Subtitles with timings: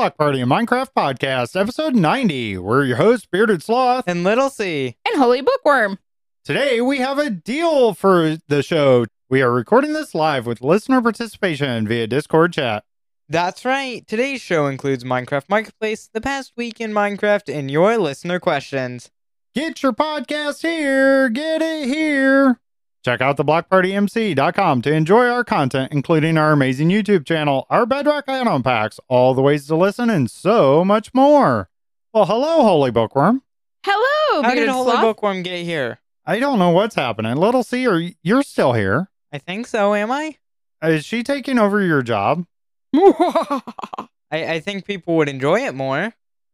[0.00, 2.56] Block Party, a Minecraft podcast, episode 90.
[2.56, 4.04] We're your hosts, Bearded Sloth.
[4.06, 4.96] And Little C.
[5.06, 5.98] And Holy Bookworm.
[6.42, 9.04] Today, we have a deal for the show.
[9.28, 12.82] We are recording this live with listener participation via Discord chat.
[13.28, 14.06] That's right.
[14.06, 19.10] Today's show includes Minecraft Marketplace, the past week in Minecraft, and your listener questions.
[19.54, 21.28] Get your podcast here.
[21.28, 22.58] Get it here.
[23.04, 28.62] Check out theblockpartymc.com to enjoy our content, including our amazing YouTube channel, our Bedrock add-on
[28.62, 31.70] packs, all the ways to listen, and so much more.
[32.12, 33.42] Well, hello, Holy Bookworm.
[33.86, 35.00] Hello, How did Holy Sloth.
[35.02, 36.00] Bookworm get here?
[36.26, 37.34] I don't know what's happening.
[37.36, 39.08] Little C, are y- you're still here?
[39.32, 40.36] I think so, am I?
[40.82, 42.44] Is she taking over your job?
[42.94, 46.12] I, I think people would enjoy it more.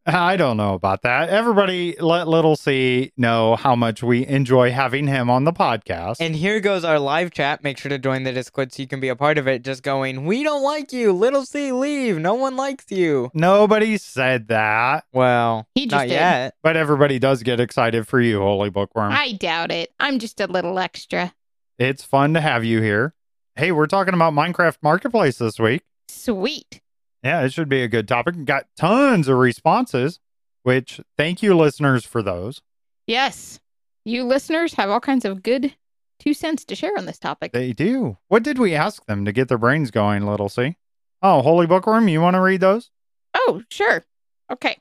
[0.08, 1.30] I don't know about that.
[1.30, 6.16] Everybody let Little C know how much we enjoy having him on the podcast.
[6.20, 7.64] And here goes our live chat.
[7.64, 9.64] Make sure to join the Discord so you can be a part of it.
[9.64, 11.12] Just going, we don't like you.
[11.12, 12.18] Little C, leave.
[12.18, 13.30] No one likes you.
[13.34, 16.10] Nobody said that, Well, He just not did.
[16.12, 16.54] yet.
[16.62, 19.12] but everybody does get excited for you, Holy Bookworm.
[19.12, 19.92] I doubt it.
[19.98, 21.34] I'm just a little extra.
[21.78, 23.14] It's fun to have you here.
[23.56, 25.82] Hey, we're talking about Minecraft Marketplace this week.
[26.08, 26.80] Sweet.
[27.26, 28.44] Yeah, it should be a good topic.
[28.44, 30.20] Got tons of responses,
[30.62, 32.62] which thank you, listeners, for those.
[33.08, 33.58] Yes.
[34.04, 35.74] You listeners have all kinds of good
[36.20, 37.50] two cents to share on this topic.
[37.50, 38.16] They do.
[38.28, 40.76] What did we ask them to get their brains going, Little C?
[41.20, 42.90] Oh, Holy Bookworm, you want to read those?
[43.34, 44.04] Oh, sure.
[44.52, 44.78] Okay.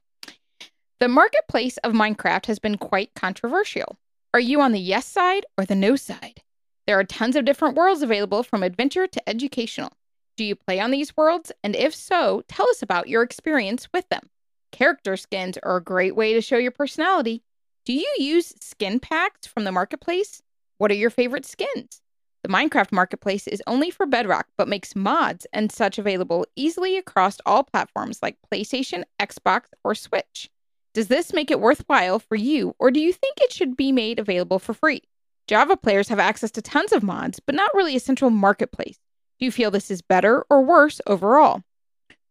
[0.99, 3.97] The marketplace of Minecraft has been quite controversial.
[4.35, 6.43] Are you on the yes side or the no side?
[6.85, 9.93] There are tons of different worlds available from adventure to educational.
[10.37, 11.51] Do you play on these worlds?
[11.63, 14.29] And if so, tell us about your experience with them.
[14.71, 17.43] Character skins are a great way to show your personality.
[17.85, 20.41] Do you use skin packs from the marketplace?
[20.77, 22.01] What are your favorite skins?
[22.43, 27.37] The Minecraft marketplace is only for Bedrock, but makes mods and such available easily across
[27.45, 30.49] all platforms like PlayStation, Xbox, or Switch.
[30.93, 34.19] Does this make it worthwhile for you, or do you think it should be made
[34.19, 35.01] available for free?
[35.47, 38.97] Java players have access to tons of mods, but not really a central marketplace.
[39.39, 41.61] Do you feel this is better or worse overall?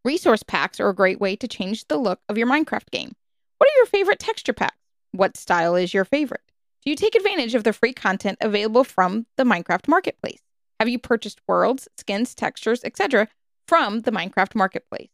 [0.05, 3.13] Resource packs are a great way to change the look of your Minecraft game.
[3.59, 4.77] What are your favorite texture packs?
[5.13, 6.41] What style is your favorite?
[6.83, 10.41] Do you take advantage of the free content available from the Minecraft Marketplace?
[10.81, 13.29] Have you purchased worlds, skins, textures, etc.
[13.69, 15.11] from the Minecraft Marketplace?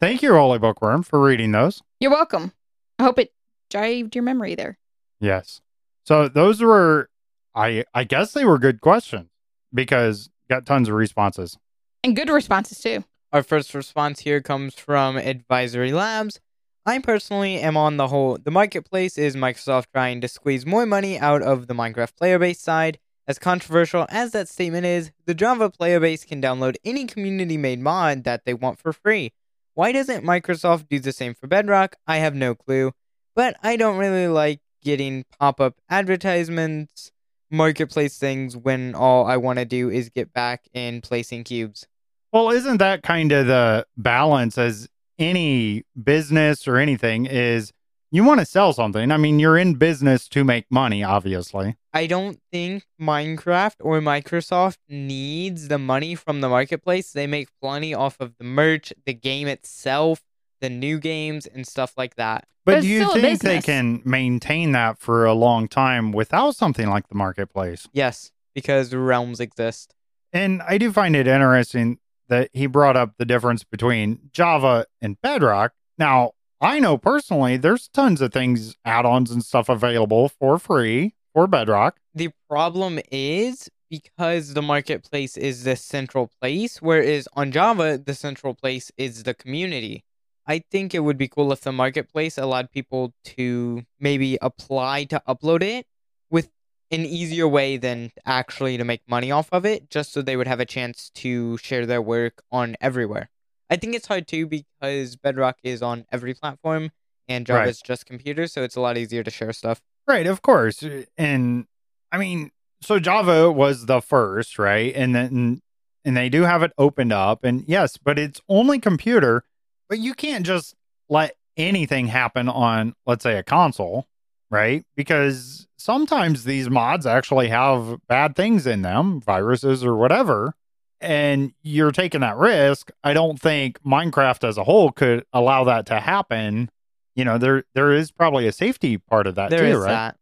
[0.00, 1.82] Thank you, Holy Bookworm, for reading those.
[2.00, 2.52] You're welcome.
[2.98, 3.32] I hope it
[3.70, 4.78] jived your memory there.
[5.20, 5.60] Yes.
[6.04, 7.10] So those were,
[7.54, 9.28] I I guess they were good questions
[9.72, 11.56] because got tons of responses.
[12.02, 13.04] And good responses too.
[13.32, 16.40] Our first response here comes from Advisory Labs.
[16.86, 18.38] I personally am on the whole.
[18.42, 22.60] The marketplace is Microsoft trying to squeeze more money out of the Minecraft player base
[22.60, 22.98] side.
[23.26, 27.78] As controversial as that statement is, the Java player base can download any community made
[27.78, 29.32] mod that they want for free.
[29.74, 31.96] Why doesn't Microsoft do the same for Bedrock?
[32.06, 32.92] I have no clue.
[33.36, 37.12] But I don't really like getting pop up advertisements,
[37.50, 41.86] marketplace things when all I want to do is get back in placing cubes.
[42.32, 44.88] Well, isn't that kind of the balance as
[45.18, 47.72] any business or anything is
[48.10, 49.10] you want to sell something.
[49.10, 51.76] I mean, you're in business to make money, obviously.
[51.92, 57.12] I don't think Minecraft or Microsoft needs the money from the marketplace.
[57.12, 60.22] They make plenty off of the merch, the game itself,
[60.60, 62.46] the new games, and stuff like that.
[62.64, 66.88] But, But do you think they can maintain that for a long time without something
[66.88, 67.88] like the marketplace?
[67.92, 69.94] Yes, because realms exist.
[70.32, 71.98] And I do find it interesting
[72.28, 75.72] that he brought up the difference between Java and Bedrock.
[75.96, 81.14] Now, I know personally there's tons of things, add ons and stuff available for free
[81.32, 81.96] for Bedrock.
[82.14, 88.54] The problem is because the marketplace is the central place, whereas on Java, the central
[88.54, 90.04] place is the community.
[90.48, 95.22] I think it would be cool if the marketplace allowed people to maybe apply to
[95.28, 95.86] upload it
[96.30, 96.48] with
[96.90, 100.46] an easier way than actually to make money off of it, just so they would
[100.46, 103.28] have a chance to share their work on everywhere.
[103.68, 106.92] I think it's hard too because Bedrock is on every platform
[107.28, 107.68] and Java Right.
[107.68, 109.82] is just computers, so it's a lot easier to share stuff.
[110.06, 110.82] Right, of course.
[110.82, 111.66] Uh, and
[112.10, 114.94] I mean, so Java was the first, right?
[114.96, 115.60] And then
[116.06, 119.44] and they do have it opened up and yes, but it's only computer,
[119.88, 120.74] but you can't just
[121.08, 124.06] let anything happen on let's say a console,
[124.50, 124.84] right?
[124.96, 130.54] Because sometimes these mods actually have bad things in them, viruses or whatever.
[131.00, 132.90] And you're taking that risk.
[133.04, 136.70] I don't think Minecraft as a whole could allow that to happen.
[137.14, 139.86] You know, there there is probably a safety part of that There too, is right?
[139.92, 140.16] that.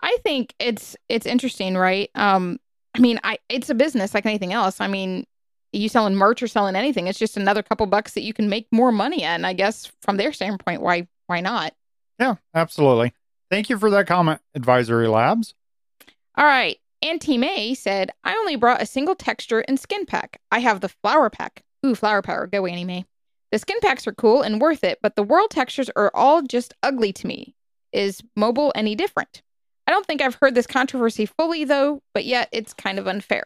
[0.00, 2.08] I think it's it's interesting, right?
[2.14, 2.58] Um,
[2.94, 4.80] I mean, I it's a business like anything else.
[4.80, 5.26] I mean,
[5.72, 7.06] you selling merch or selling anything.
[7.06, 9.22] It's just another couple bucks that you can make more money.
[9.22, 11.74] And I guess from their standpoint, why why not?
[12.18, 13.14] Yeah, absolutely.
[13.50, 15.54] Thank you for that comment, Advisory Labs.
[16.36, 16.78] All right.
[17.02, 20.40] Auntie May said, I only brought a single texture and skin pack.
[20.52, 21.62] I have the flower pack.
[21.84, 22.46] Ooh, flower power.
[22.46, 23.06] Go, Annie May.
[23.52, 26.74] The skin packs are cool and worth it, but the world textures are all just
[26.82, 27.54] ugly to me.
[27.92, 29.42] Is mobile any different?
[29.86, 33.44] I don't think I've heard this controversy fully, though, but yet it's kind of unfair.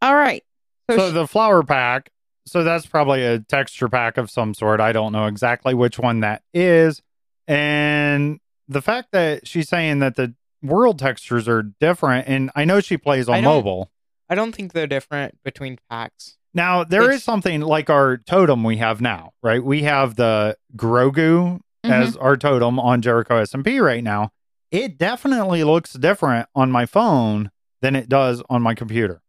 [0.00, 0.42] All right.
[0.90, 2.10] So sh- the flower pack,
[2.46, 4.80] so that's probably a texture pack of some sort.
[4.80, 7.02] I don't know exactly which one that is.
[7.48, 8.38] And
[8.68, 12.96] the fact that she's saying that the world textures are different, and I know she
[12.96, 13.90] plays on don't- mobile.
[14.28, 16.36] I don't think they're different between packs.
[16.52, 19.62] Now there is It's- something like our totem we have now, right?
[19.62, 21.90] We have the Grogu Mhm.
[21.90, 24.30] as our totem on Jericho SMP right now.
[24.72, 27.50] It definitely looks different on my phone
[27.82, 29.20] than it does on my computer.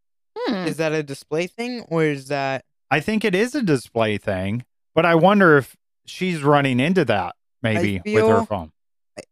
[0.45, 0.67] Hmm.
[0.67, 4.63] Is that a display thing or is that I think it is a display thing,
[4.95, 5.75] but I wonder if
[6.05, 8.71] she's running into that maybe with her phone.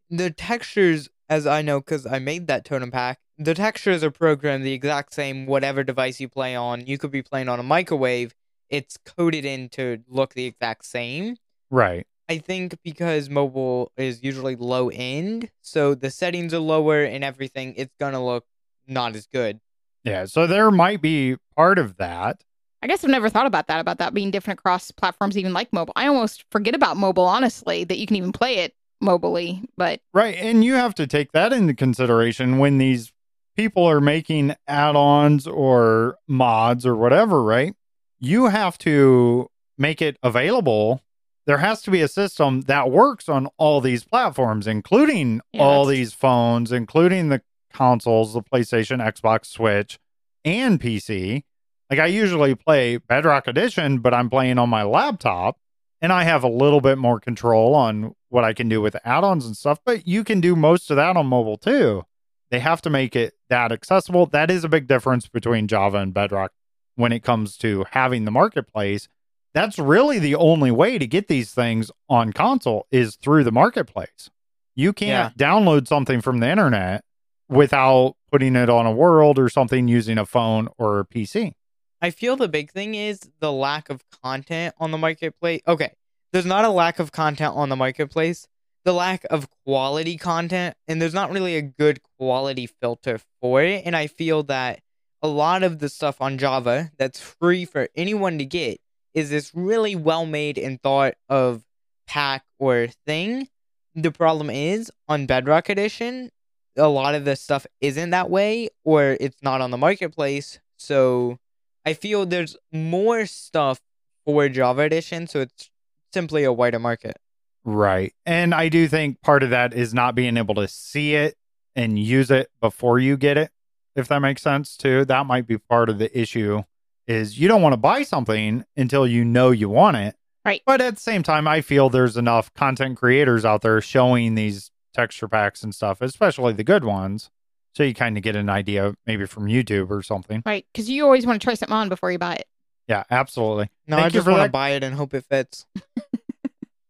[0.10, 1.10] the textures?
[1.28, 5.12] As I know, because I made that totem pack, the textures are programmed the exact
[5.12, 5.48] same.
[5.48, 8.36] Whatever device you play on, you could be playing on a microwave.
[8.70, 11.38] It's coded in to look the exact same.
[11.72, 12.06] Right.
[12.30, 17.74] I think because mobile is usually low end, so the settings are lower and everything,
[17.78, 18.46] it's gonna look
[18.88, 19.60] not as good.
[20.06, 20.26] Yeah.
[20.26, 22.42] So there might be part of that.
[22.82, 25.74] I guess I've never thought about that, about that being different across platforms, even like
[25.74, 25.94] mobile.
[25.96, 29.66] I almost forget about mobile, honestly, that you can even play it mobily.
[29.76, 30.36] But Right.
[30.36, 33.12] And you have to take that into consideration when these
[33.56, 37.74] people are making add ons or mods or whatever, right?
[38.20, 41.02] You have to make it available.
[41.48, 45.86] There has to be a system that works on all these platforms, including Yeah, all
[45.86, 47.42] these phones, including the
[47.76, 50.00] consoles, the PlayStation, Xbox, Switch,
[50.44, 51.44] and PC.
[51.90, 55.58] Like I usually play Bedrock Edition, but I'm playing on my laptop
[56.02, 59.46] and I have a little bit more control on what I can do with add-ons
[59.46, 62.04] and stuff, but you can do most of that on mobile too.
[62.52, 64.26] They have to make it that accessible.
[64.28, 66.52] That is a big difference between Java and Bedrock
[66.96, 69.08] when it comes to having the marketplace.
[69.54, 74.30] That's really the only way to get these things on console is through the marketplace.
[74.76, 77.05] You can't download something from the internet
[77.48, 81.54] without putting it on a world or something using a phone or a PC.
[82.02, 85.62] I feel the big thing is the lack of content on the marketplace.
[85.68, 85.92] Okay,
[86.34, 88.48] there's not a lack of content on the marketplace,
[88.84, 93.84] the lack of quality content, and there's not really a good quality filter for it.
[93.86, 94.82] And I feel that
[95.22, 98.80] a lot of the stuff on Java that's free for anyone to get
[99.14, 101.64] is this really well made and thought of
[102.06, 103.48] pack or thing.
[103.96, 106.30] The problem is on Bedrock Edition,
[106.78, 110.60] a lot of the stuff isn't that way or it's not on the marketplace.
[110.78, 111.40] So
[111.86, 113.80] I feel there's more stuff
[114.26, 115.70] for Java Edition, so it's
[116.14, 117.18] simply a wider market.
[117.64, 118.14] Right.
[118.26, 121.36] And I do think part of that is not being able to see it
[121.76, 123.52] and use it before you get it,
[123.96, 125.06] if that makes sense too.
[125.06, 126.64] That might be part of the issue
[127.08, 130.16] is you don't want to buy something until you know you want it.
[130.44, 130.62] Right.
[130.66, 134.70] But at the same time, I feel there's enough content creators out there showing these
[134.96, 137.30] texture packs and stuff, especially the good ones.
[137.74, 140.42] So you kind of get an idea maybe from YouTube or something.
[140.46, 142.48] right, because you always want to try something on before you buy it.
[142.88, 143.70] Yeah, absolutely.
[143.88, 145.66] No, Thank I just want to buy it and hope it fits.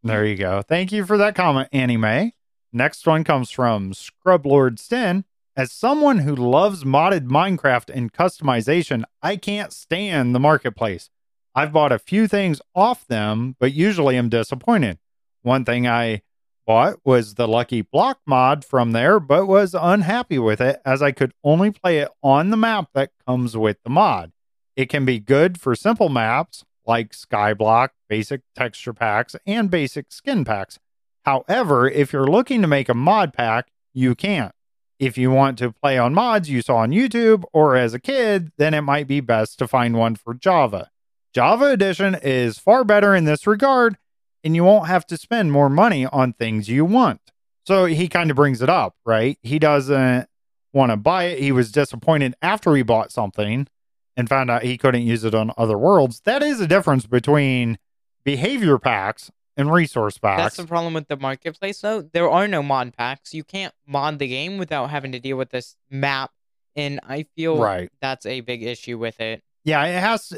[0.05, 0.61] There you go.
[0.61, 2.35] Thank you for that comment, Annie Mae.
[2.71, 5.25] Next one comes from Scrub Lord Sten.
[5.57, 11.09] As someone who loves modded Minecraft and customization, I can't stand the marketplace.
[11.55, 14.99] I've bought a few things off them, but usually am disappointed.
[15.41, 16.21] One thing I
[16.65, 21.11] bought was the Lucky Block mod from there, but was unhappy with it as I
[21.11, 24.31] could only play it on the map that comes with the mod.
[24.75, 30.45] It can be good for simple maps like Skyblock, basic texture packs, and basic skin
[30.45, 30.79] packs.
[31.23, 34.51] However, if you're looking to make a mod pack, you can't.
[34.99, 38.51] If you want to play on mods you saw on YouTube or as a kid,
[38.57, 40.89] then it might be best to find one for Java.
[41.33, 43.97] Java Edition is far better in this regard,
[44.45, 47.19] and you won't have to spend more money on things you want.
[47.65, 49.37] So he kind of brings it up, right?
[49.41, 50.27] He doesn't
[50.71, 51.39] want to buy it.
[51.39, 53.67] He was disappointed after he bought something
[54.15, 56.21] and found out he couldn't use it on other worlds.
[56.25, 57.79] That is a difference between
[58.23, 60.41] behavior packs and resource packs.
[60.41, 62.01] That's the problem with the marketplace, though.
[62.01, 63.33] There are no mod packs.
[63.33, 66.31] You can't mod the game without having to deal with this map,
[66.75, 67.89] and I feel Right.
[68.01, 69.43] that's a big issue with it.
[69.63, 70.31] Yeah, it has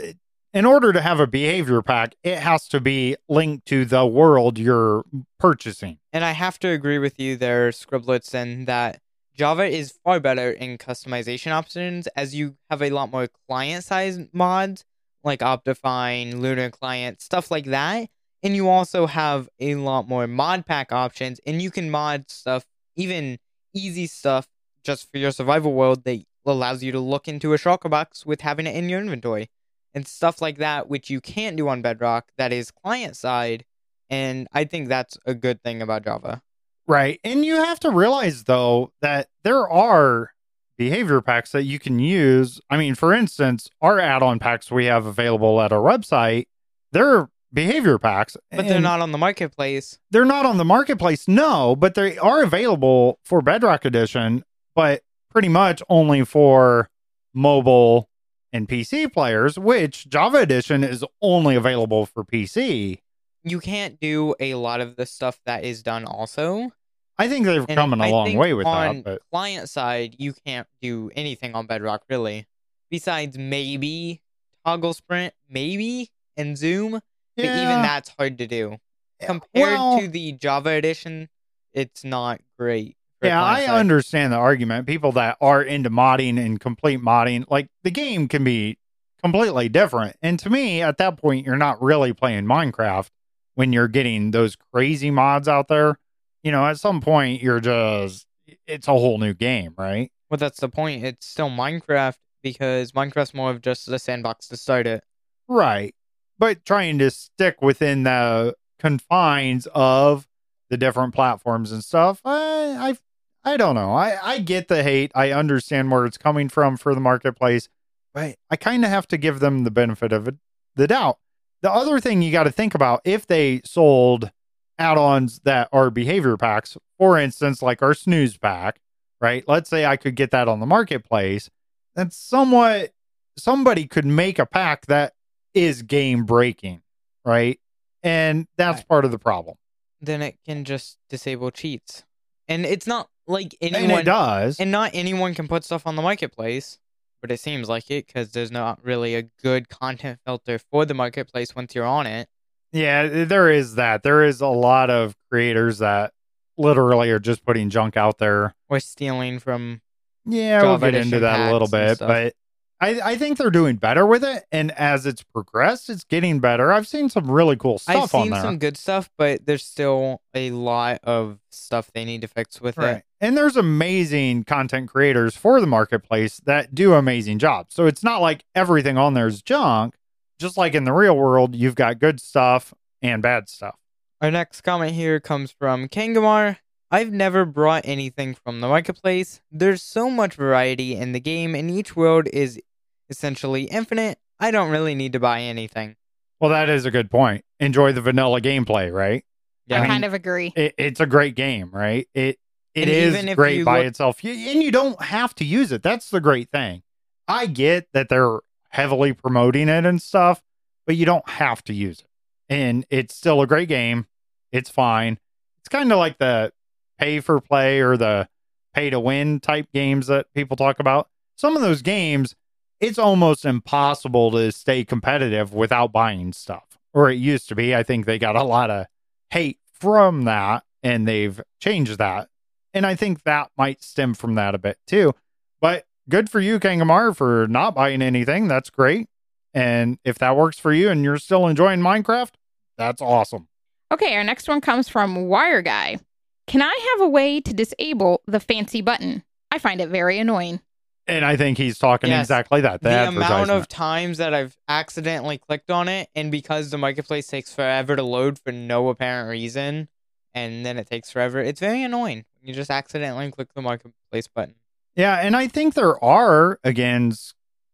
[0.58, 4.58] in order to have a behavior pack, it has to be linked to the world
[4.58, 5.06] you're
[5.38, 6.00] purchasing.
[6.12, 9.00] And I have to agree with you there, Scriblets, in that
[9.36, 14.30] Java is far better in customization options as you have a lot more client side
[14.34, 14.84] mods
[15.24, 18.10] like Optifine, Lunar Client, stuff like that.
[18.42, 22.66] And you also have a lot more mod pack options, and you can mod stuff,
[22.96, 23.38] even
[23.76, 24.48] easy stuff,
[24.84, 28.42] just for your survival world that allows you to look into a shulker box with
[28.42, 29.52] having it in your inventory
[29.98, 32.28] and stuff like that, which you can't do on Bedrock.
[32.38, 33.66] That is client side,
[34.12, 36.44] and I think that's a good thing about Java.
[36.86, 37.20] Right.
[37.24, 40.34] And you have to realize, though, that there are
[40.78, 42.62] behavior packs that you can use.
[42.70, 46.46] I mean, for instance, our add on packs we have available at our website,
[46.92, 48.38] they're behavior packs.
[48.52, 49.98] But they're not on the marketplace.
[50.12, 55.02] They're not on the marketplace, no, but they are available for Bedrock Edition, but
[55.32, 56.90] pretty much only for
[57.34, 58.10] mobile
[58.54, 63.00] and PC players, which Java Edition is only available for PC.
[63.44, 66.72] You can't do a lot of the stuff that is done also.
[67.18, 70.16] I think they've And come a I long way with on that, but client side,
[70.20, 72.46] you can't do anything on Bedrock really.
[72.92, 74.22] Besides maybe
[74.66, 77.00] toggle sprint, maybe and zoom.
[77.36, 78.78] But even that's hard to do.
[79.20, 81.30] Eh, Compared well- to the Java edition,
[81.74, 82.97] it's not great.
[83.22, 83.80] Yeah, I side.
[83.80, 84.86] understand the argument.
[84.86, 88.78] People that are into modding and complete modding, like the game can be
[89.24, 90.16] completely different.
[90.22, 93.10] And to me, at that point, you're not really playing Minecraft
[93.56, 95.98] when you're getting those crazy mods out there.
[96.44, 98.28] You know, at some point, you're just,
[98.68, 100.12] it's a whole new game, right?
[100.30, 101.04] Well, that's the point.
[101.04, 105.04] It's still Minecraft because Minecraft's more of just a sandbox to start it.
[105.48, 105.96] Right.
[106.38, 110.28] But trying to stick within the confines of
[110.70, 112.98] the different platforms and stuff, I, I,
[113.44, 113.92] I don't know.
[113.94, 115.12] I, I get the hate.
[115.16, 117.70] I understand where it's coming from for the marketplace,
[118.14, 120.36] but I kind of have to give them the benefit of it,
[120.76, 121.20] the doubt.
[121.62, 124.32] The other thing you got to think about if they sold
[124.78, 128.80] add-ons that are behavior packs, for instance, like our snooze pack,
[129.20, 129.44] right?
[129.48, 131.50] Let's say I could get that on the marketplace.
[131.96, 132.92] That's somewhat
[133.38, 135.14] somebody could make a pack that
[135.54, 136.82] is game breaking,
[137.26, 137.60] right?
[138.04, 138.88] And that's Right.
[138.88, 139.58] part of the problem.
[140.00, 142.04] Then it can just disable cheats.
[142.48, 144.60] And it's not like And anyone it does.
[144.60, 146.80] And not anyone can put stuff on the marketplace,
[147.22, 150.94] but it seems like it because there's not really a good content filter for the
[150.94, 152.30] marketplace once you're on it.
[152.72, 154.04] yeah, there is that.
[154.04, 156.14] There is a lot of creators that
[156.58, 158.56] literally are just putting junk out there.
[158.70, 159.82] Or stealing from.
[160.26, 162.34] Yeah, we'll get into that a little bit, but
[162.80, 164.46] I, I think they're doing better with it.
[164.52, 166.72] And as it's progressed, it's getting better.
[166.72, 167.96] I've seen some really cool stuff.
[167.96, 168.42] I've stuff on seen there.
[168.42, 172.78] some good stuff, but there's still a lot of stuff they need to fix with
[172.78, 172.98] Right.
[172.98, 173.04] it.
[173.20, 177.74] And there's amazing content creators for the marketplace that do amazing jobs.
[177.74, 179.96] So it's not like everything on there is junk.
[180.40, 183.76] Just like in the real world, you've got good stuff and bad stuff.
[184.22, 186.58] Our next comment here comes from Kangamar.
[186.90, 189.42] I've never brought anything from the marketplace.
[189.52, 192.60] There's so much variety in the game, and each world is
[193.10, 194.20] essentially infinite.
[194.40, 195.96] I don't really need to buy anything.
[196.40, 197.44] Well, that is a good point.
[197.60, 199.24] Enjoy the vanilla gameplay, right?
[199.66, 199.78] Yeah.
[199.78, 200.54] I I mean, kind of agree.
[200.56, 202.08] it, it's a great game, right?
[202.14, 202.40] It
[202.76, 205.46] it And is even if great by look- itself, You- and you don't have to
[205.46, 205.82] use it.
[205.82, 206.84] That's the great thing.
[207.28, 210.44] I get that they're heavily promoting it and stuff,
[210.86, 212.06] but you don't have to use it.
[212.50, 214.06] And it's still a great game.
[214.52, 215.18] It's fine.
[215.60, 216.54] It's kind of like the
[217.00, 218.30] pay for play or the
[218.74, 221.10] pay to win type games that people talk about.
[221.36, 222.36] Some of those games,
[222.80, 226.78] it's almost impossible to stay competitive without buying stuff.
[226.94, 227.76] Or it used to be.
[227.76, 228.88] I think they got a lot of
[229.30, 232.30] hate from that and they've changed that.
[232.74, 235.14] And I think that might stem from that a bit too.
[235.62, 238.48] But good for you, Kangamar, for not buying anything.
[238.48, 239.08] That's great.
[239.54, 242.34] And if that works for you and you're still enjoying Minecraft,
[242.78, 243.48] that's awesome.
[243.92, 245.98] Okay, our next one comes from Wire Guy.
[246.46, 249.24] Can I have a way to disable the fancy button?
[249.52, 250.62] I find it very annoying.
[251.08, 252.26] And I think he's talking Yes.
[252.26, 252.82] exactly that.
[252.82, 257.28] The, the amount of times that I've accidentally clicked on it, and because the marketplace
[257.28, 259.88] takes forever to load for no apparent reason,
[260.34, 262.26] and then it takes forever, it's very annoying.
[262.42, 264.56] You just accidentally click the marketplace button.
[264.96, 267.14] Yeah, and I think there are again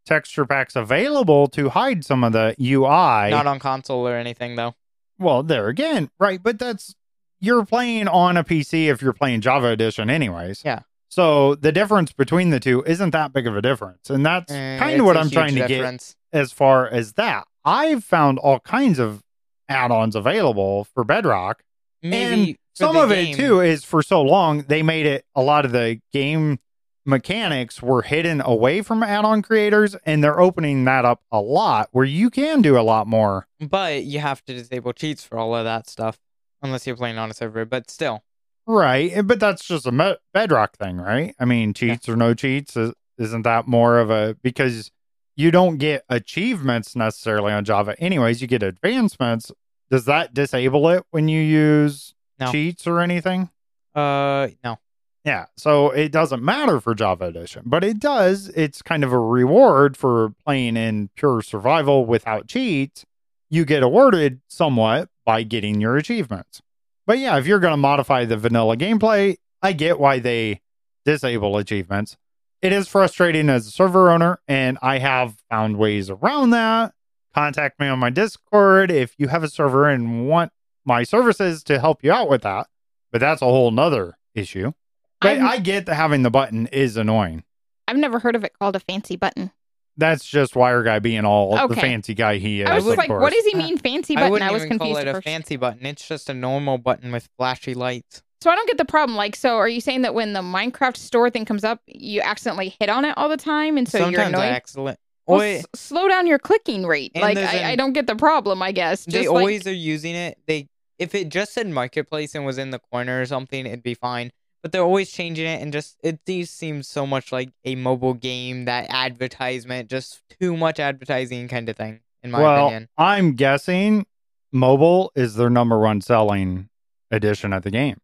[0.05, 3.31] texture packs available to hide some of the UI.
[3.31, 4.75] Not on console or anything though.
[5.17, 6.41] well, there again, right?
[6.43, 6.93] But that's
[7.39, 10.61] you're playing on a PC if you're playing Java Edition, anyways.
[10.65, 10.81] Yeah.
[11.13, 14.79] So the difference between the two isn't that big of a difference, and that's Eh,
[14.79, 16.15] kind of what I'm trying to difference.
[16.34, 17.46] get as far as that.
[17.63, 19.22] I've found all kinds of
[19.70, 21.62] add-ons available for Bedrock.
[22.01, 25.41] Maybe for Some of game- it too is for so long they made it a
[25.43, 26.58] lot of the game
[27.05, 32.05] mechanics were hidden away from add-on creators and they're opening that up a lot where
[32.05, 33.48] you can do a lot more.
[33.60, 36.17] But you have to disable cheats for all of that stuff,
[36.62, 37.65] unless you're playing on a server.
[37.65, 38.24] But still,
[38.65, 41.36] Right, but that's just a me- Bedrock thing, right?
[41.39, 44.89] I mean, cheats or no cheats, is- isn't that more of a because
[45.36, 47.96] you don't get achievements necessarily on Java.
[48.00, 49.51] Anyways, you get advancements.
[49.89, 52.51] Does that disable it when you use No.
[52.51, 53.50] cheats or anything?
[53.93, 54.79] Uh, no.
[55.25, 58.50] Yeah, so it doesn't matter for Java Edition, but it does.
[58.50, 63.05] It's kind of a reward for playing in pure survival without cheats.
[63.50, 66.62] You get awarded somewhat by getting your achievements.
[67.05, 70.62] But yeah, if you're going to modify the vanilla gameplay, I get why they
[71.05, 72.17] disable achievements.
[72.62, 76.93] It is frustrating as a server owner, and I have found ways around that.
[77.36, 80.51] Contact me on my Discord if you have a server and want
[80.86, 82.67] my services to help you out with that.
[83.12, 84.72] But that's a whole nother issue.
[85.19, 87.43] But I've- I get that having the button is annoying.
[87.88, 89.51] I've never heard of it called a fancy button.
[89.97, 92.69] That's just Wire Guy being all the fancy guy he is.
[92.69, 93.21] I was just like, course.
[93.21, 94.25] what does he mean fancy button?
[94.25, 94.31] I button?
[94.31, 95.23] wouldn't I, was even confused call it a first.
[95.25, 95.85] fancy button.
[95.85, 98.23] It's just a normal button with flashy lights.
[98.41, 99.15] So I don't get the problem.
[99.15, 102.75] Like, so are you saying that when the Minecraft store thing comes up, you accidentally
[102.79, 104.55] hit on it all the time, and so you're Sometimes I annoyed?
[104.55, 105.00] excellent.
[105.27, 107.13] Well, Oi, s- slow down your clicking rate.
[107.15, 108.62] Like, there's I, an- I don't get the problem.
[108.62, 110.38] I guess they Just like- always are using it.
[110.47, 110.67] They
[111.00, 114.31] if it just said marketplace and was in the corner or something, it'd be fine.
[114.63, 118.13] But they're always changing it, and just it these seems so much like a mobile
[118.13, 118.63] game.
[118.65, 122.88] That advertisement, just too much advertising kind of thing, in my well, opinion.
[122.98, 124.05] I'm guessing
[124.53, 126.70] mobile is their number one selling
[127.12, 127.98] edition of the game.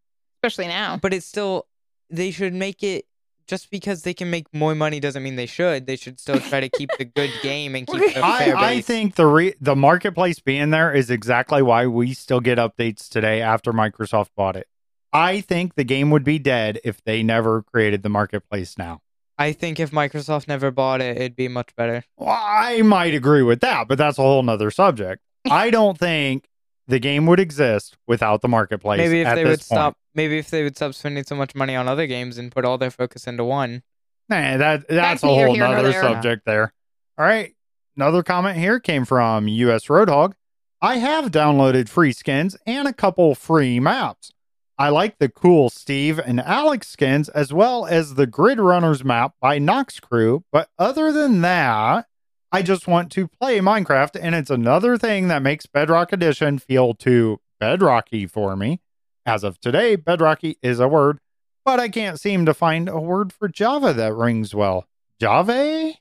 [0.43, 0.97] especially now.
[0.97, 1.65] But it's still
[2.09, 3.05] they should make it.
[3.47, 5.87] Just because they can make more money doesn't mean they should.
[5.87, 8.75] They should still try to keep the good game and keep the I, fair I
[8.75, 8.85] base.
[8.85, 13.41] think the re- the marketplace being there is exactly why we still get updates today
[13.41, 14.67] after Microsoft bought it.
[15.11, 19.01] I think the game would be dead if they never created the marketplace now.
[19.37, 22.03] I think if Microsoft never bought it, it'd be much better.
[22.17, 25.23] Well, I might agree with that, but that's a whole nother subject.
[25.49, 26.49] I don't think
[26.87, 28.97] the game would exist without the marketplace.
[28.97, 29.61] maybe if they would point.
[29.61, 32.65] stop maybe if they would stop spending so much money on other games and put
[32.65, 33.83] all their focus into one
[34.29, 36.01] Nah, that that's, That's a whole here nother there.
[36.01, 36.71] subject there.
[37.17, 37.55] All right.
[37.97, 40.33] Another comment here came from US Roadhog.
[40.81, 44.31] I have downloaded free skins and a couple free maps.
[44.79, 49.33] I like the cool Steve and Alex skins as well as the Grid Runners map
[49.41, 52.07] by Nox Crew, but other than that,
[52.49, 56.93] I just want to play Minecraft and it's another thing that makes Bedrock Edition feel
[56.93, 58.79] too bedrocky for me.
[59.25, 61.19] As of today, bedrocky is a word
[61.65, 64.87] but I can't seem to find a word for Java that rings well.
[65.19, 65.91] Java?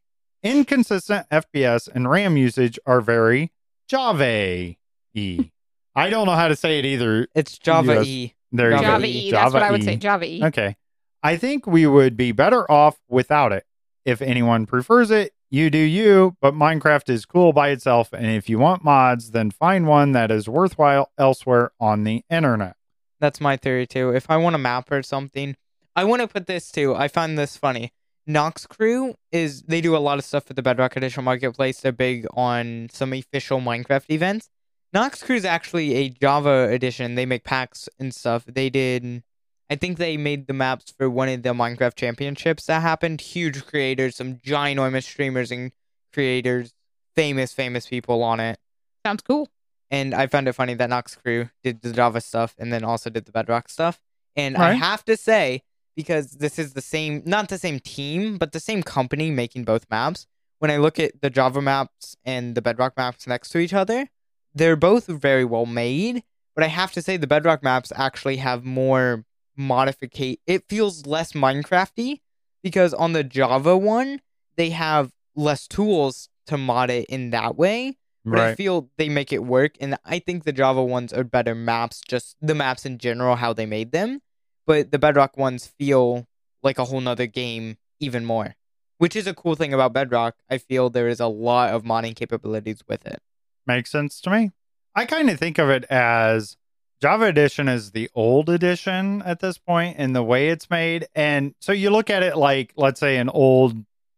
[0.43, 3.51] Inconsistent FPS and RAM usage are very
[3.89, 4.77] Java.
[5.17, 7.27] I don't know how to say it either.
[7.35, 8.93] it's java e There you Java go.
[8.93, 9.31] Java E.
[9.31, 9.97] That's what I would say.
[9.97, 10.45] Java E.
[10.45, 10.77] Okay.
[11.23, 13.65] I think we would be better off without it.
[14.05, 18.13] If anyone prefers it, you do you, but Minecraft is cool by itself.
[18.13, 22.77] And if you want mods, then find one that is worthwhile elsewhere on the internet.
[23.21, 25.57] that's my theory too if i want a map or something
[25.97, 27.93] i want to put this too i find this funny
[28.29, 31.91] nox crew is they do a lot of stuff for the bedrock edition marketplace they're
[31.91, 34.51] big on some official minecraft events
[34.93, 39.23] nox crew is actually a java edition they make packs and stuff they did
[39.71, 43.21] I think they made the maps for one of the Minecraft championships that happened.
[43.21, 45.73] Huge creators, some ginormous streamers and
[46.13, 46.73] creators,
[47.15, 48.59] famous, famous people on it.
[49.05, 49.49] Sounds cool.
[49.91, 53.11] And I found it funny that Nox Crew did the Java stuff and then also
[53.11, 54.01] did the Bedrock stuff.
[54.37, 55.63] And I have to say,
[55.97, 59.87] because this is the same, not the same team, but the same company making both
[59.91, 60.27] maps,
[60.59, 64.09] when I look at the Java maps and the Bedrock maps next to each other,
[64.55, 66.23] they're both very well made.
[66.55, 69.25] But I have to say, the Bedrock maps actually have more
[69.57, 70.41] modification.
[70.47, 72.21] It feels less Minecrafty
[72.63, 74.21] because on the Java one,
[74.57, 77.97] they have less tools to mod it in that way.
[78.25, 81.55] But I feel they make it work, and I think the Java ones are better
[81.55, 84.21] maps, just the maps in general, how they made them.
[84.67, 86.27] But the Bedrock ones feel
[86.63, 88.57] like a whole nother game even more,
[88.99, 90.37] which is a cool thing about Bedrock.
[90.51, 93.23] I feel there is a lot of modding capabilities with it.
[93.69, 94.51] Makes sense to me.
[94.95, 96.57] I kind of think of it as
[97.03, 101.07] Java Edition is the old edition at this point in the way it's made.
[101.15, 103.77] And so you look at it like, let's say, an old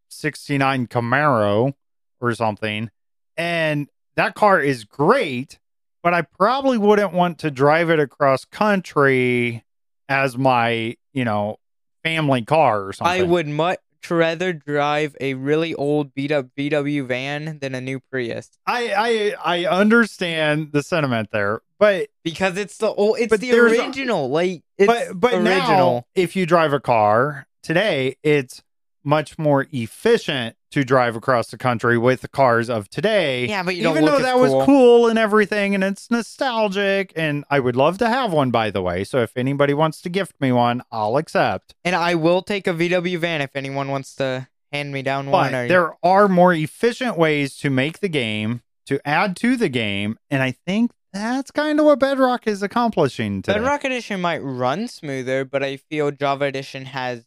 [0.09, 1.75] 69 Camaro
[2.21, 2.91] or something,
[3.37, 5.59] and that car is great,
[6.03, 9.65] but I probably wouldn't want to drive it across country
[10.09, 11.57] as my, you know,
[12.05, 13.21] family car or something.
[13.21, 18.01] I would much rather drive a really old beat up VW van than a new
[18.01, 23.51] Prius I, I, I understand the sentiment there, but because it's the old, it's the
[23.51, 24.31] there's a- original.
[24.31, 25.47] like it's but but original.
[25.47, 28.63] now if you drive a car today it's
[29.05, 33.77] much more efficient to drive across the country with the cars of today yeah, but
[33.77, 34.59] you don't even though that cool.
[34.59, 38.71] was cool and everything and it's nostalgic and i would love to have one by
[38.71, 42.43] the way so if anybody wants to gift me one i'll accept And I will
[42.43, 45.53] take a VW van if anyone wants to hand me down one.
[45.53, 50.19] But there are more efficient ways to make the game, to add to the game,
[50.31, 53.59] and I think that's kind of what Bedrock is accomplishing today.
[53.59, 57.25] Bedrock Edition might run smoother, but I feel Java Edition has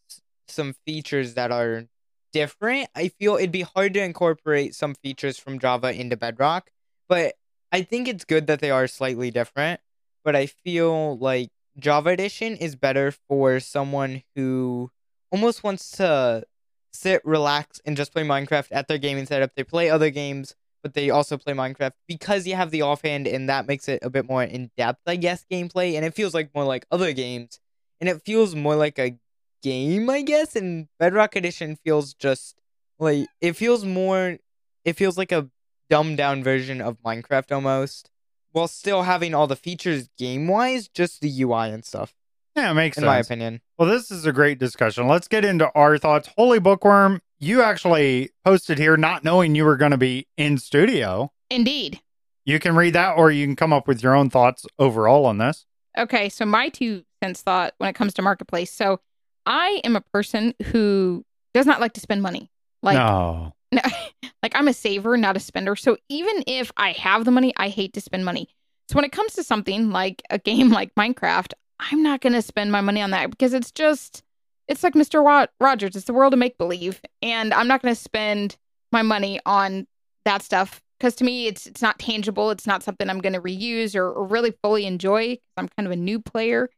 [0.48, 1.86] some features that are
[2.34, 2.90] different.
[2.96, 6.72] I feel it'd be hard to incorporate some features from Java into Bedrock,
[7.08, 7.36] but
[7.72, 9.80] I think it's good that they are slightly different.
[10.26, 14.92] But I feel like Java Edition is better for someone who
[15.32, 16.44] almost wants to
[16.92, 19.52] sit, relax, and just play Minecraft at their gaming setup.
[19.56, 23.50] They play other games, but they also play Minecraft because you have the offhand, and
[23.50, 25.96] that makes it a bit more in depth, I guess, gameplay.
[25.96, 27.60] And it feels like more like other games,
[28.00, 29.18] and it feels more like a
[29.64, 30.56] game, I guess.
[30.56, 32.60] And Bedrock Edition feels just
[33.00, 34.38] like it feels more.
[34.86, 35.50] It feels like a
[35.90, 38.12] dumbed down version of Minecraft almost,
[38.52, 42.14] while still having all the features game wise, just the UI and stuff.
[42.56, 43.08] yeah, it makes In sense.
[43.08, 45.08] my opinion, Well, this is a great discussion.
[45.08, 46.30] Let's get into our thoughts.
[46.38, 51.32] Holy Bookworm, you actually posted here not knowing you were going to be in studio.
[51.50, 52.00] Indeed.
[52.46, 55.38] You can read that or you can come up with your own thoughts overall on
[55.38, 55.66] this.
[55.98, 58.72] Okay, so my two cents thought when it comes to marketplace.
[58.72, 59.00] So
[59.46, 62.50] I am a person who does not like to spend money.
[62.82, 63.54] Like no.
[63.72, 63.82] No,
[64.44, 65.76] like I'm a saver, not a spender.
[65.76, 68.48] So even if I have the money, I hate to spend money.
[68.90, 72.42] So when it comes to something like a game like Minecraft, I'm not going to
[72.42, 74.24] spend my money on that because it's just,
[74.68, 75.24] it's like Mr.
[75.24, 75.96] Wa- Rogers.
[75.96, 77.02] It's the world of make believe.
[77.22, 78.58] And I'm not going to spend
[78.92, 79.88] my money on
[80.26, 82.52] that stuff because to me, it's it's not tangible.
[82.52, 85.38] It's not something I'm going to reuse or, or really fully enjoy.
[85.58, 86.70] I'm kind of a new player.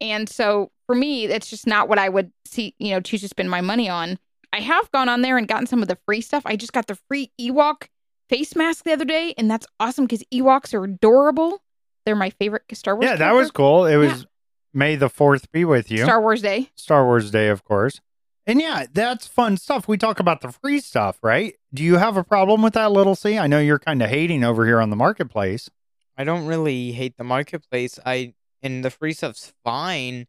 [0.00, 3.28] And so for me, that's just not what I would see, you know, choose to
[3.28, 4.18] spend my money on.
[4.52, 6.42] I have gone on there and gotten some of the free stuff.
[6.46, 7.88] I just got the free Ewok
[8.30, 11.62] face mask the other day, and that's awesome because Ewoks are adorable.
[12.06, 13.04] They're my favorite Star Wars.
[13.04, 13.84] Yeah, that was cool.
[13.84, 14.26] It was
[14.72, 16.04] May the 4th be with you.
[16.04, 16.70] Star Wars Day.
[16.74, 18.00] Star Wars Day, of course.
[18.46, 19.86] And yeah, that's fun stuff.
[19.86, 21.54] We talk about the free stuff, right?
[21.74, 23.36] Do you have a problem with that, Little C?
[23.36, 25.68] I know you're kind of hating over here on the marketplace.
[26.16, 27.98] I don't really hate the marketplace.
[28.06, 30.26] I and the free stuff's fine.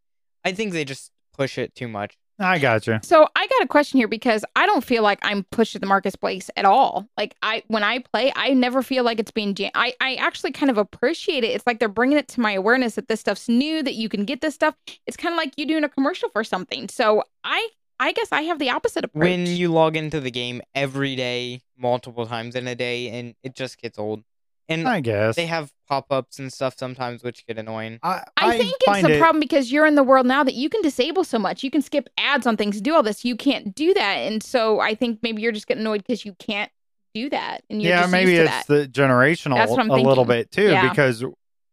[0.49, 2.17] I think they just push it too much.
[2.41, 3.01] I gotcha.
[3.03, 5.85] So I got a question here because I don't feel like I'm pushed to the
[5.85, 7.09] marketplace at all.
[7.17, 9.71] Like I, when I play, I never feel like it's being jam.
[9.75, 11.47] I, I actually kind of appreciate it.
[11.47, 14.23] It's like they're bringing it to my awareness that this stuff's new, that you can
[14.23, 14.75] get this stuff.
[15.05, 16.87] It's kind of like you doing a commercial for something.
[16.87, 19.21] So I, I guess I have the opposite approach.
[19.21, 23.53] When you log into the game every day, multiple times in a day, and it
[23.53, 24.23] just gets old.
[24.69, 25.35] And I guess.
[25.35, 27.99] they have pop ups and stuff sometimes, which get annoying.
[28.03, 30.53] I, I think it's find the it- problem because you're in the world now that
[30.53, 31.63] you can disable so much.
[31.63, 33.25] You can skip ads on things, do all this.
[33.25, 36.33] You can't do that, and so I think maybe you're just getting annoyed because you
[36.35, 36.71] can't
[37.15, 38.93] do that, and you're yeah, just maybe used to it's that.
[38.93, 40.87] the generational That's what I'm a little bit too, Yeah.
[40.87, 41.23] because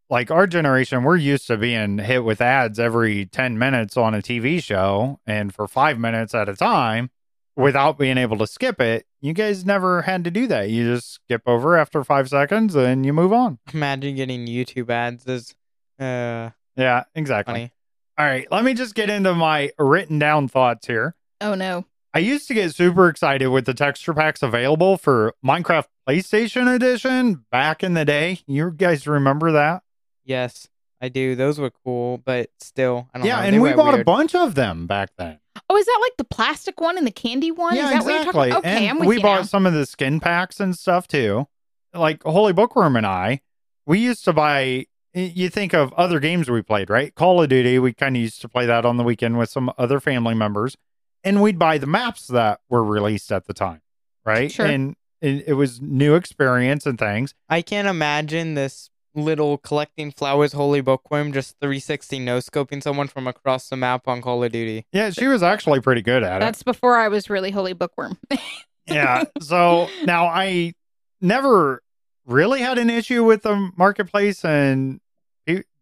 [0.09, 4.19] like our generation, we're used to being hit with ads every 10 minutes on a
[4.23, 7.11] TV show and for five minutes at a time
[7.57, 9.07] without being able to skip it.
[9.21, 10.69] You guys never had to do that.
[10.71, 13.59] You just skip over after five seconds and you move on.
[13.75, 15.55] Imagine getting YouTube ads is
[15.99, 17.53] uh Yeah, exactly.
[17.55, 17.73] funny.
[18.19, 21.15] All right, let me just get into my written down thoughts here.
[21.41, 25.85] oh no, I used to get super excited with the texture packs available for Minecraft
[26.09, 28.41] PlayStation Edition back in the day.
[28.47, 29.83] You guys remember that?
[30.25, 30.69] Yes,
[31.01, 31.35] I do.
[31.37, 33.43] Those were cool, but still, I don't Yeah, know.
[33.43, 35.39] and we were bought a bunch of them back then.
[35.69, 37.75] Oh, is that like the plastic one and the candy one?
[37.75, 38.17] yeah, is that exactly.
[38.17, 38.59] what you're talking about?
[38.59, 39.43] Okay, and I'm with we you bought now.
[39.43, 41.47] some of the skin packs and stuff too.
[41.95, 43.41] Like Holy Bookworm and I,
[43.87, 44.87] we used to buy.
[45.15, 47.15] You think of other games we played, right?
[47.15, 47.79] Call of Duty.
[47.79, 50.77] We kind of used to play that on the weekend with some other family members,
[51.25, 53.81] and we'd buy the maps that were released at the time,
[54.27, 54.53] right?
[54.53, 54.67] Sure.
[54.67, 57.35] And it, it was new experience and things.
[57.49, 63.27] I can't imagine this little collecting flowers holy bookworm just 360 no scoping someone from
[63.27, 64.87] across the map on Call of Duty.
[64.93, 66.45] Yeah, she was actually pretty good at it.
[66.45, 68.19] That's before I was really holy bookworm.
[68.87, 69.25] yeah.
[69.41, 70.75] So now I
[71.21, 71.83] never
[72.27, 75.01] really had an issue with the marketplace and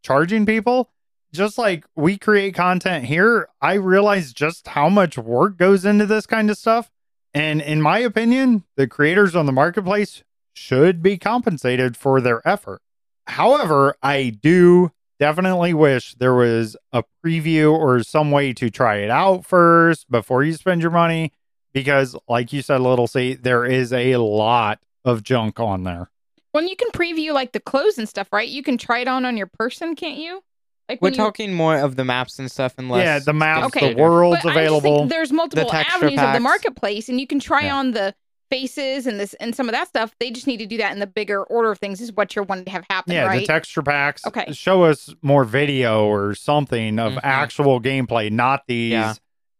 [0.04, 0.90] charging people.
[1.32, 6.26] Just like we create content here, I realize just how much work goes into this
[6.26, 6.92] kind of stuff.
[7.32, 12.80] And in my opinion, the creators on the marketplace should be compensated for their effort.
[13.26, 19.10] However, I do definitely wish there was a preview or some way to try it
[19.10, 21.32] out first before you spend your money
[21.72, 26.10] because like you said little c there is a lot of junk on there
[26.52, 28.48] when you can preview like the clothes and stuff, right?
[28.48, 30.42] You can try it on on your person, can't you?
[30.88, 33.04] Like We're when you- talking more of the maps and stuff and less.
[33.04, 33.94] yeah the maps Okay.
[33.94, 37.18] the worlds But I just think available there's multiple texture avenues of the marketplace, and
[37.20, 37.76] you can try Yeah.
[37.76, 38.14] on the
[38.50, 40.14] faces and this and some of that stuff.
[40.20, 42.00] They just need to do that in the bigger order of things.
[42.00, 43.40] Is what you're wanting to have happen, yeah right?
[43.40, 44.52] the texture packs Okay.
[44.52, 47.20] show us more video or something of Mhm.
[47.22, 49.14] actual gameplay not these Yeah.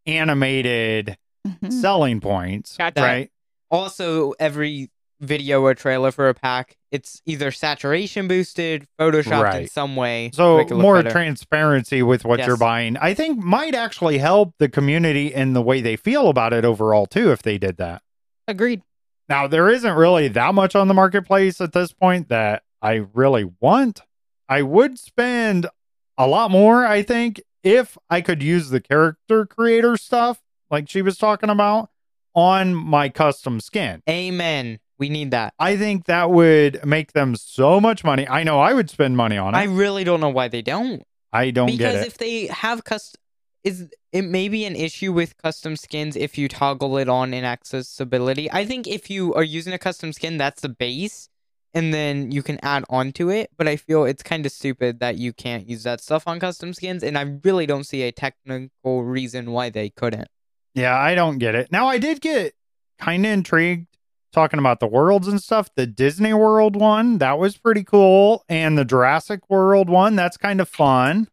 [0.06, 1.16] animated
[1.46, 1.72] Mhm.
[1.72, 3.00] selling points, Gotcha.
[3.02, 3.30] right?
[3.70, 9.96] Also, every video or trailer for a pack, it's either saturation boosted, photoshopped in some
[9.96, 10.30] way.
[10.34, 11.10] So make it look more better.
[11.10, 15.80] transparency with what you're buying, I think might actually help the community in the way
[15.80, 17.32] they feel about it overall too.
[17.32, 18.02] If they did that.
[18.46, 18.82] Agreed.
[19.28, 23.50] Now, there isn't really that much on the marketplace at this point that I really
[23.60, 24.02] want.
[24.48, 25.66] I would spend
[26.18, 31.00] a lot more, I think, if I could use the character creator stuff like she
[31.00, 31.88] was talking about
[32.34, 34.02] on my custom skin.
[34.08, 34.78] Amen.
[34.98, 35.54] We need that.
[35.58, 38.28] I think that would make them so much money.
[38.28, 39.58] I know I would spend money on it.
[39.58, 41.02] I I, really don't know why they don't.
[41.32, 42.06] I don't because get it.
[42.06, 43.20] if they have custom,
[43.64, 47.44] is it may be an issue with custom skins if you toggle it on in
[47.44, 48.50] accessibility.
[48.52, 51.28] I think if you are using a custom skin, that's the base,
[51.72, 53.50] and then you can add on to it.
[53.56, 56.74] But I feel it's kind of stupid that you can't use that stuff on custom
[56.74, 60.28] skins, and I really don't see a technical reason why they couldn't.
[60.74, 61.72] Yeah, I don't get it.
[61.72, 62.54] Now, I did get
[62.98, 63.86] kind of intrigued
[64.32, 65.70] talking about the worlds and stuff.
[65.74, 68.44] The Disney World one, that was pretty cool.
[68.48, 71.28] And the Jurassic World one, that's kind of fun.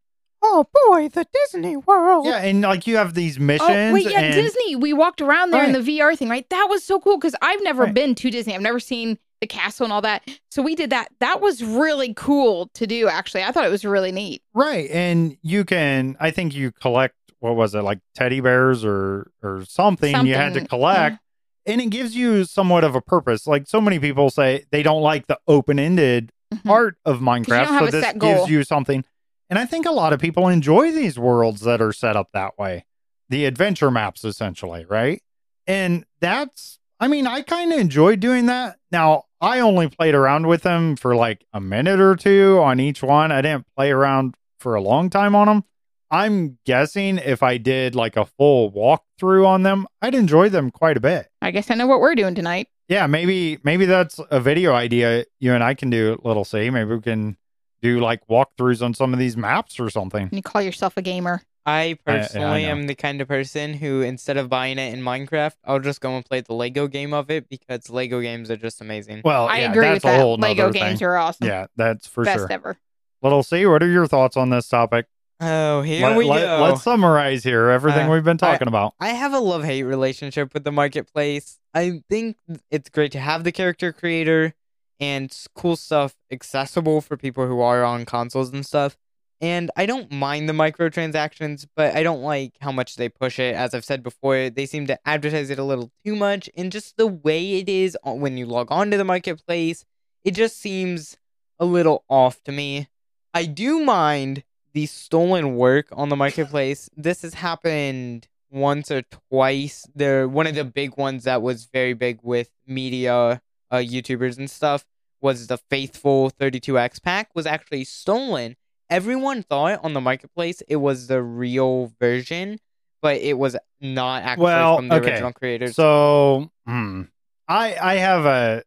[0.54, 2.26] Oh boy, the Disney World.
[2.26, 3.70] Yeah, and like you have these missions.
[3.70, 4.76] Oh wait, yeah, and, Disney.
[4.76, 6.48] We walked around there in the VR thing, right?
[6.50, 7.94] That was so cool because I've never Right.
[7.94, 8.54] been to Disney.
[8.54, 10.24] I've never seen the castle and all that.
[10.52, 11.08] So we did that.
[11.20, 13.08] That was really cool to do.
[13.08, 14.44] Actually, I thought it was really neat.
[14.54, 14.90] Right.
[14.92, 19.64] And you can, I think you collect, what was it, like teddy bears or or
[19.68, 21.18] something, you had to Something, collect.
[21.66, 23.48] And it gives you somewhat of a purpose.
[23.48, 26.64] Like so many people say they don't like the open ended Mhm.
[26.66, 27.80] part of Minecraft.
[27.80, 29.06] So this gives you something.
[29.52, 32.58] And I think a lot of people enjoy these worlds that are set up that
[32.58, 32.86] way.
[33.28, 35.22] The adventure maps, essentially, right?
[35.68, 38.78] And that's, I mean, I kind of enjoyed doing that.
[38.94, 43.04] Now, I only played around with them for like a minute or two on each
[43.04, 43.34] one.
[43.34, 45.64] I didn't play around for a long time on them.
[46.10, 50.96] I'm guessing if I did like a full walkthrough on them, I'd enjoy them quite
[50.96, 51.28] a bit.
[51.42, 52.68] I guess I know what we're doing tonight.
[52.88, 56.70] Yeah, maybe maybe that's a video idea you and I can do, little C.
[56.70, 57.38] Maybe we can
[57.82, 60.24] do like walkthroughs on some of these maps or something.
[60.24, 61.42] And you call yourself a gamer.
[61.66, 64.94] I I- yeah, I personally am the kind of person who, instead of buying it
[64.94, 68.50] in Minecraft, I'll just go and play the Lego game of it because Lego games
[68.50, 69.22] are just amazing.
[69.24, 70.26] Well, I yeah, agree that's with a that.
[70.26, 71.08] Lego nother games thing.
[71.08, 71.48] are awesome.
[71.48, 72.48] Yeah, that's for Best sure.
[72.48, 72.78] Best ever.
[73.22, 75.06] Little C, what are your thoughts on this topic?
[75.40, 76.64] Oh, here Let, we let, go.
[76.64, 78.94] Let's summarize here everything Uh, we've been talking about.
[79.00, 81.60] I have a love hate relationship with the marketplace.
[81.74, 82.38] I think
[82.70, 84.54] it's great to have the character creator
[85.02, 88.96] and cool stuff accessible for people who are on consoles and stuff.
[89.42, 93.56] And I don't mind the microtransactions, but I don't like how much they push it.
[93.56, 96.48] As I've said before, they seem to advertise it a little too much.
[96.56, 99.84] And just the way it is when you log on to the marketplace,
[100.24, 101.18] it just seems
[101.60, 102.88] a little off to me.
[103.34, 106.88] I do mind the stolen work on the marketplace.
[106.96, 109.88] This has happened once or twice.
[109.96, 114.52] They're one of the big ones that was very big with media, uh, YouTubers and
[114.52, 114.86] stuff.
[115.22, 118.56] Was the faithful 32x pack was actually stolen.
[118.90, 122.60] Everyone thought on the marketplace it was the real version,
[123.02, 125.12] but it was not actually Well, from the okay.
[125.12, 125.76] original creators.
[125.76, 127.04] So, hmm,
[127.48, 128.64] I I have a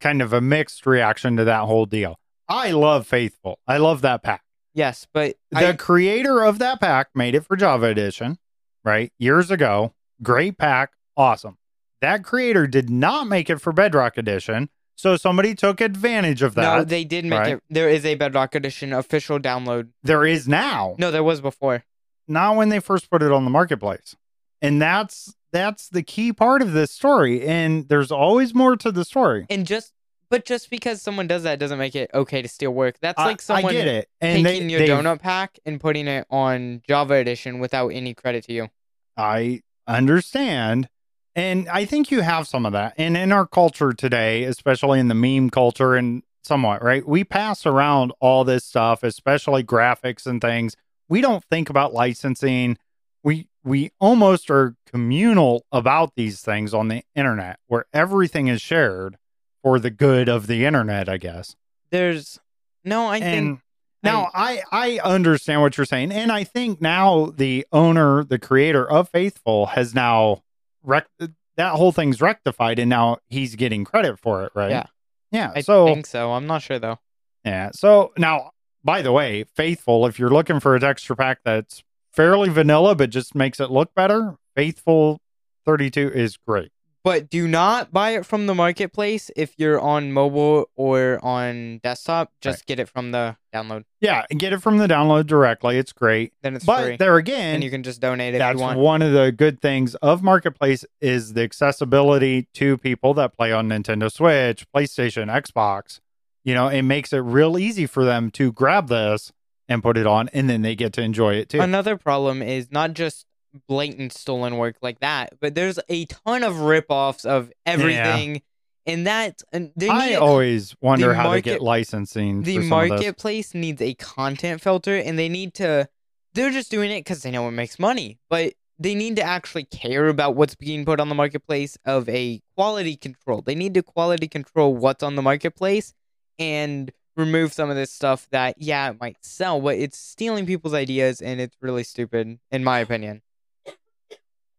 [0.00, 2.18] kind of a mixed reaction to that whole deal.
[2.48, 3.58] I love Faithful.
[3.66, 4.42] I love that pack.
[4.74, 8.38] yes, but The I, creator of that pack made it for Java Edition,
[8.84, 9.12] right?
[9.18, 9.94] Years ago.
[10.22, 10.90] Great pack.
[11.16, 11.56] Awesome.
[12.00, 14.68] That creator did not make it for Bedrock Edition.
[15.02, 16.76] So somebody took advantage of that.
[16.76, 17.52] no, they did make right?
[17.54, 17.62] it.
[17.68, 19.88] There is a Bedrock Edition official download.
[20.04, 20.94] there is now.
[20.96, 21.82] No, there was before.
[22.28, 24.14] not when they first put it on the marketplace.
[24.60, 27.44] And that's that's the key part of this story.
[27.44, 29.44] And there's always more to the story.
[29.50, 29.92] And just,
[30.30, 33.00] but just because someone does that doesn't make it okay to steal work.
[33.00, 34.08] That's I- like someone I get it.
[34.20, 38.44] And taking they, your donut pack and putting it on Java Edition without any credit
[38.44, 38.68] to you.
[39.16, 40.88] I understand.
[41.34, 42.94] And I think you have some of that.
[42.98, 47.06] And in our culture today, especially in the meme culture and somewhat, right?
[47.06, 50.76] We pass around all this stuff, especially graphics and things.
[51.08, 52.76] We don't think about licensing.
[53.22, 59.16] We we almost are communal about these things on the internet where everything is shared
[59.62, 61.54] for the good of the internet, I guess.
[61.90, 62.40] There's
[62.84, 63.60] no, I and think
[64.02, 68.88] now I, I understand what you're saying, and I think now the owner, the creator
[68.88, 70.42] of Faithful, has now
[70.82, 71.08] rec-
[71.56, 74.70] that whole thing's rectified, and now he's getting credit for it, right?
[74.70, 74.86] Yeah.
[75.30, 75.52] yeah.
[75.54, 76.32] I so think so.
[76.32, 76.98] I'm not sure though.
[77.44, 78.50] yeah, so now,
[78.84, 83.10] by the way, Faithful, if you're looking for a texture pack that's fairly vanilla but
[83.10, 85.20] just makes it look better, Faithful
[85.64, 86.72] 32 is great.
[87.04, 92.32] But do not buy it from the marketplace if you're on mobile or on desktop.
[92.40, 93.84] Just get it from the download.
[94.00, 95.78] Yeah, get it from the download directly.
[95.78, 96.32] It's great.
[96.42, 98.78] Then it's But free, there again, and you can just donate if that's you want.
[98.78, 103.68] one of the good things of marketplace is the accessibility to people that play on
[103.68, 106.00] nintendo switch playstation xbox
[106.44, 109.32] you know it makes it real easy for them to grab this
[109.68, 112.70] and put it on and then they get to enjoy it too Another problem is
[112.70, 113.26] not just
[113.68, 118.42] blatant stolen work like that, but there's a ton of rip-offs of everything,
[118.86, 122.88] and that and i always wonder how they market- get licensing the for some of
[122.88, 125.88] marketplace needs a content filter, and they need to.
[126.34, 129.64] They're just doing it because they know it makes money, but they need to actually
[129.64, 133.42] care about what's being put on the marketplace of a quality control.
[133.42, 135.92] They need to quality control what's on the marketplace
[136.38, 140.72] and remove some of this stuff that yeah it might sell, but it's stealing people's
[140.74, 143.20] ideas and it's really stupid in my opinion.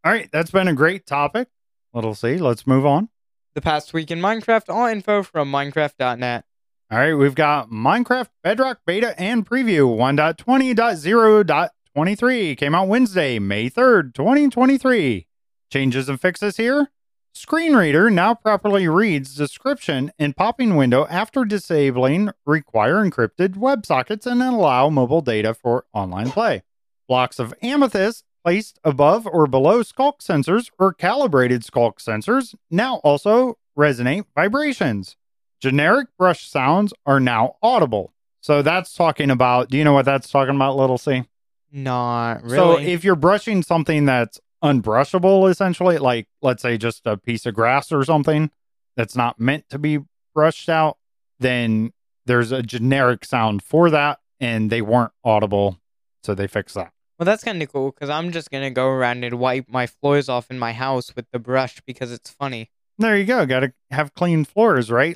[0.04, 1.48] All right that's been a great topic
[1.94, 2.38] little C.
[2.38, 3.10] let's move on
[3.54, 6.44] The past week in Minecraft, all info from Minecraft.net.
[6.92, 14.13] all right we've got minecraft bedrock beta and preview 1.20.0.23 came out wednesday may 3rd
[14.13, 15.28] 2023
[15.72, 16.89] changes and fixes here
[17.36, 24.44] Screen Reader now properly reads description in popping window after disabling require encrypted WebSockets and
[24.44, 26.62] allow mobile data for online play.
[27.08, 33.58] Blocks of amethyst placed above or below sculk sensors or calibrated sculk sensors now also
[33.78, 35.16] resonate vibrations.
[35.60, 38.14] Generic brush sounds are now audible.
[38.42, 41.24] So that's talking about, do you know what that's talking about, little C?
[41.72, 42.56] Not really.
[42.56, 47.54] So if you're brushing something that's unbrushable, essentially, like let's say just a piece of
[47.54, 48.52] grass or something
[48.96, 50.00] that's not meant to be
[50.36, 50.98] brushed out,
[51.40, 51.92] then
[52.26, 55.80] there's a generic sound for that, and they weren't audible,
[56.24, 56.93] so they fixed that.
[57.17, 60.30] Well, that's kind of cool because I'm just gonna go around and wipe my floors
[60.30, 62.69] off in my house with the brush because it's funny.
[62.97, 63.45] There you go.
[63.45, 65.15] Got to have clean floors, right?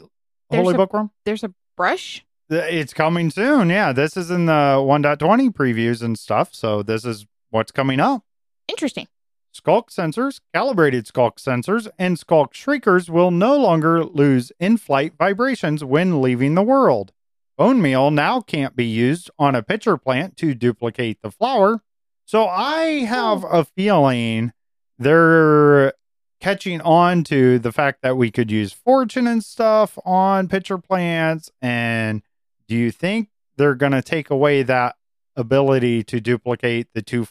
[0.49, 1.12] There's Holy a- Bookworm.
[1.25, 2.23] There's a brush.
[2.49, 3.69] It's coming soon.
[3.69, 6.55] Yeah, this is in the 1.20 previews and stuff.
[6.55, 8.23] So this is what's coming up.
[8.67, 9.07] Interesting.
[9.53, 15.83] Sculk sensors, calibrated sculk sensors, and sculk shriekers will no longer lose in flight vibrations
[15.83, 17.12] when leaving the world.
[17.57, 21.81] Bone meal now can't be used on a pitcher plant to duplicate the flower.
[22.28, 23.48] So I have oh.
[23.48, 24.52] a feeling
[25.00, 25.94] they're
[26.42, 31.50] catching on to the fact that we could use fortune and stuff on pitcher plants.
[31.62, 32.22] And
[32.68, 34.98] do you think they're going to take away that
[35.38, 37.28] ability to duplicate the two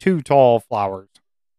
[0.00, 1.10] too tall flowers?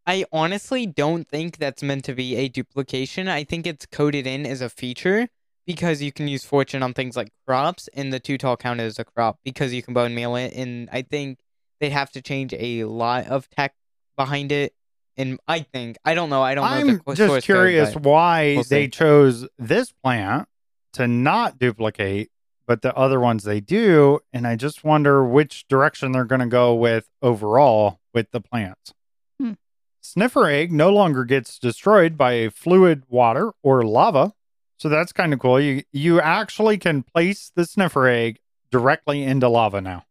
[0.05, 3.29] I honestly don't think that's meant to be a duplication.
[3.29, 5.29] I think it's coded in as a feature
[5.65, 8.99] because you can use fortune on things like crops, and the two tall count as
[8.99, 10.53] a crop because you can bone meal it.
[10.53, 11.37] And I think
[11.81, 13.73] they'd have to change a lot of tech
[14.15, 14.73] behind it.
[15.17, 16.41] And I think I don't know.
[16.41, 16.71] I don't know.
[16.71, 18.89] I'm the just source code, curious but- why we'll they see.
[18.91, 20.47] chose this plant
[20.93, 22.31] to not duplicate,
[22.65, 24.19] but the other ones they do.
[24.31, 28.93] And I just wonder which direction they're going to go with overall with the plants.
[29.39, 29.53] Hmm.
[29.99, 34.33] Sniffer egg no longer gets destroyed by a fluid water or lava.
[34.77, 35.59] So that's kind of cool.
[35.59, 38.39] You you actually can place the sniffer egg
[38.71, 40.05] directly into lava now.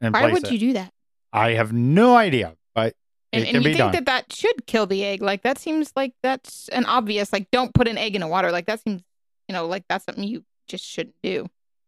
[0.00, 0.52] And Why place would it.
[0.52, 0.92] you do that?
[1.32, 2.94] I have no idea, but
[3.32, 3.92] And, it and you be think done.
[3.92, 5.22] that that should kill the egg?
[5.22, 7.32] Like that seems like that's an obvious.
[7.32, 8.50] Like don't put an egg in the water.
[8.50, 9.02] Like that seems,
[9.48, 11.46] you know, like that's something you just shouldn't do.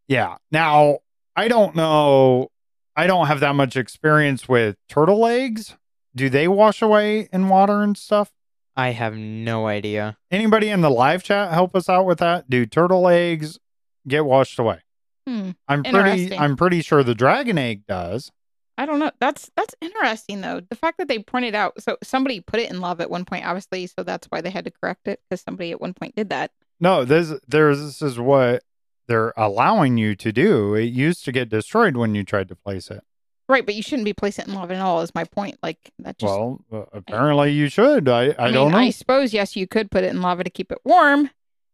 [0.09, 0.37] Yeah.
[0.51, 0.98] Now,
[1.37, 2.48] I don't know.
[2.94, 5.77] I don't have that much experience with turtle eggs.
[6.14, 8.31] Do they wash away in water and stuff?
[8.77, 10.18] I have no idea.
[10.31, 12.51] Anybody in the live chat help us out with that?
[12.51, 13.59] Do turtle eggs
[14.07, 14.81] get washed away?
[15.26, 15.50] Hmm.
[15.68, 18.30] I'm pretty I'm pretty sure the dragon egg does.
[18.78, 19.11] I don't know.
[19.20, 20.61] That's that's interesting though.
[20.61, 23.44] The fact that they pointed out so somebody put it in lava at one point,
[23.44, 26.30] obviously, so that's why they had to correct it because somebody at one point did
[26.30, 26.50] that.
[26.80, 28.64] No, this there's this is what
[29.08, 30.74] they're allowing you to do.
[30.74, 33.02] It used to get destroyed when you tried to place it.
[33.48, 35.02] Right, but you shouldn't be placing it in lava at all.
[35.02, 35.58] Is my point.
[35.62, 36.32] Like that just.
[36.32, 38.08] well, uh, apparently you should.
[38.08, 38.78] I I, mean, don't know.
[38.78, 41.30] I suppose yes, you could put it in lava to keep it warm,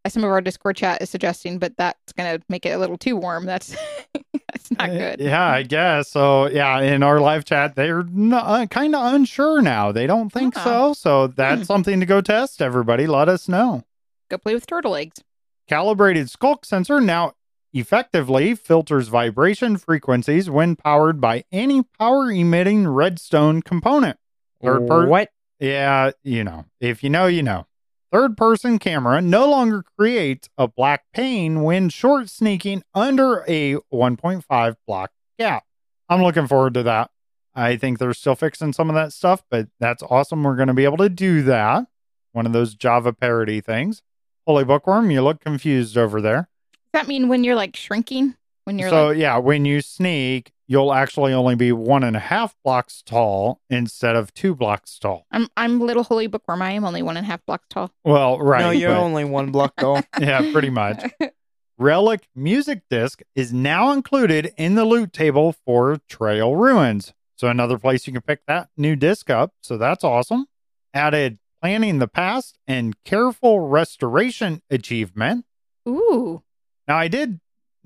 [0.07, 3.15] some of our Discord chat is suggesting, but that's gonna make it a little too
[3.17, 3.45] warm.
[3.45, 3.75] That's
[4.51, 5.19] that's not Uh, good.
[5.19, 6.09] Yeah, I guess.
[6.09, 9.91] So, yeah, in our live chat, they're uh, kind of unsure now.
[9.91, 10.63] They don't think Ah.
[10.63, 10.93] so.
[10.93, 11.65] So, that's Hmm.
[11.65, 13.07] something to go test, everybody.
[13.07, 13.83] Let us know.
[14.29, 15.21] Go play with turtle eggs.
[15.67, 17.33] Calibrated sculk sensor now
[17.73, 24.17] effectively filters vibration frequencies when powered by any power emitting redstone component.
[24.63, 25.29] Third per- what?
[25.59, 27.67] Yeah, you know, if you know, you know.
[28.11, 34.75] Third person camera no longer creates a black pane when short sneaking under a 1.5
[34.87, 35.63] block gap.
[36.09, 37.11] I'm looking forward to that.
[37.53, 40.43] I think they're still fixing some of that stuff, but that's awesome.
[40.43, 41.85] We're going to be able to do that.
[42.31, 44.01] one of those Java parity things.
[44.47, 46.49] Holy Bookworm, you look confused over there.
[46.93, 48.35] Does that mean when you're like shrinking?
[48.63, 52.19] When you're so like, yeah, when you sneak, you'll actually only be one and a
[52.19, 55.25] half blocks tall instead of two blocks tall.
[55.31, 56.61] I'm I'm little holy bookworm.
[56.61, 57.91] I am only one and a half blocks tall.
[58.05, 58.61] Well, right.
[58.61, 60.01] no, you're but- only one block tall.
[60.19, 61.03] yeah, pretty much.
[61.77, 67.13] Relic Music Disc is now included in the loot table for Trail Ruins.
[67.37, 69.53] So another place you can pick that new disc up.
[69.61, 70.45] So that's awesome.
[70.93, 75.45] Added Planting the Past and Careful Restoration achievement.
[75.87, 76.43] Ooh,
[76.87, 77.39] Now I did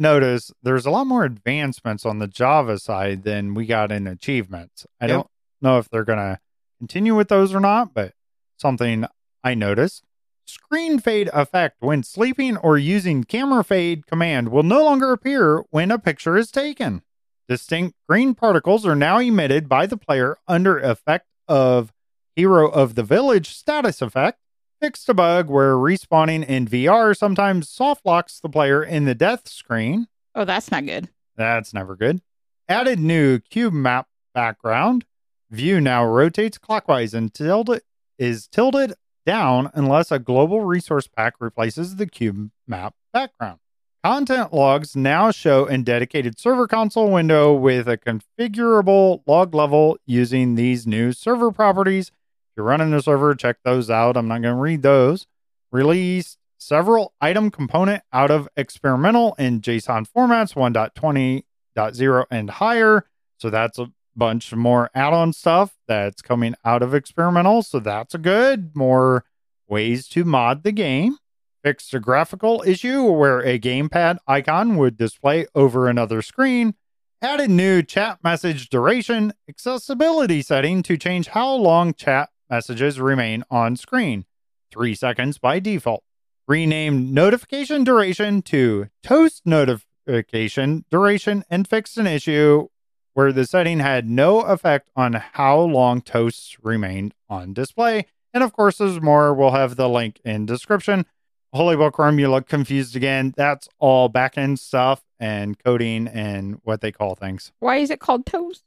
[0.03, 4.85] notice there's a lot more advancements on the Java side than we got in achievements.
[5.01, 5.15] I Yep.
[5.15, 5.27] don't
[5.61, 6.39] know if they're gonna
[6.77, 8.13] continue with those or not, but
[8.57, 9.05] something
[9.43, 10.03] I noticed.
[10.45, 15.89] Screen fade effect when sleeping or using camera fade command will no longer appear when
[15.89, 17.01] a picture is taken.
[17.47, 21.91] Distinct green particles are now emitted by the player under effect of
[22.35, 24.39] Hero of the Village status effect.
[24.83, 29.47] Fixed a bug where respawning in VR sometimes soft locks the player in the death
[29.47, 30.09] screen.
[30.35, 31.07] oh, that's not good.
[31.37, 32.19] That's never good.
[32.67, 35.05] Added new cube map background.
[35.49, 37.79] View now rotates clockwise and tilde
[38.17, 43.59] is tilted down unless a global resource pack replaces the cube map background.
[44.03, 50.55] Content logs now show in dedicated server console window with a configurable log level using
[50.55, 52.11] these new server properties.
[52.55, 54.17] You're running the server, check those out.
[54.17, 55.27] I'm not going to read those.
[55.71, 63.05] Released several item component out of experimental in JSON formats 1.20.0 and higher.
[63.37, 67.63] So that's a bunch more add-on stuff that's coming out of experimental.
[67.63, 68.75] So that's a good.
[68.75, 69.25] More
[69.67, 71.17] ways to mod the game.
[71.63, 76.75] Fixed a graphical issue where a gamepad icon would display over another screen.
[77.21, 83.75] Added new chat message duration accessibility setting to change how long chat messages remain on
[83.75, 84.25] screen.
[84.71, 86.03] Three seconds by default.
[86.47, 92.67] Rename notification duration to toast notification duration and fixed an issue
[93.13, 98.07] where the setting had no effect on how long toasts remained on display.
[98.33, 99.33] And of course, there's more.
[99.33, 101.05] We'll have the link in description.
[101.53, 103.33] Holy Bookworm, you look confused again.
[103.37, 107.51] That's all backend stuff and coding and what they call things.
[107.59, 108.63] Why is it called toast?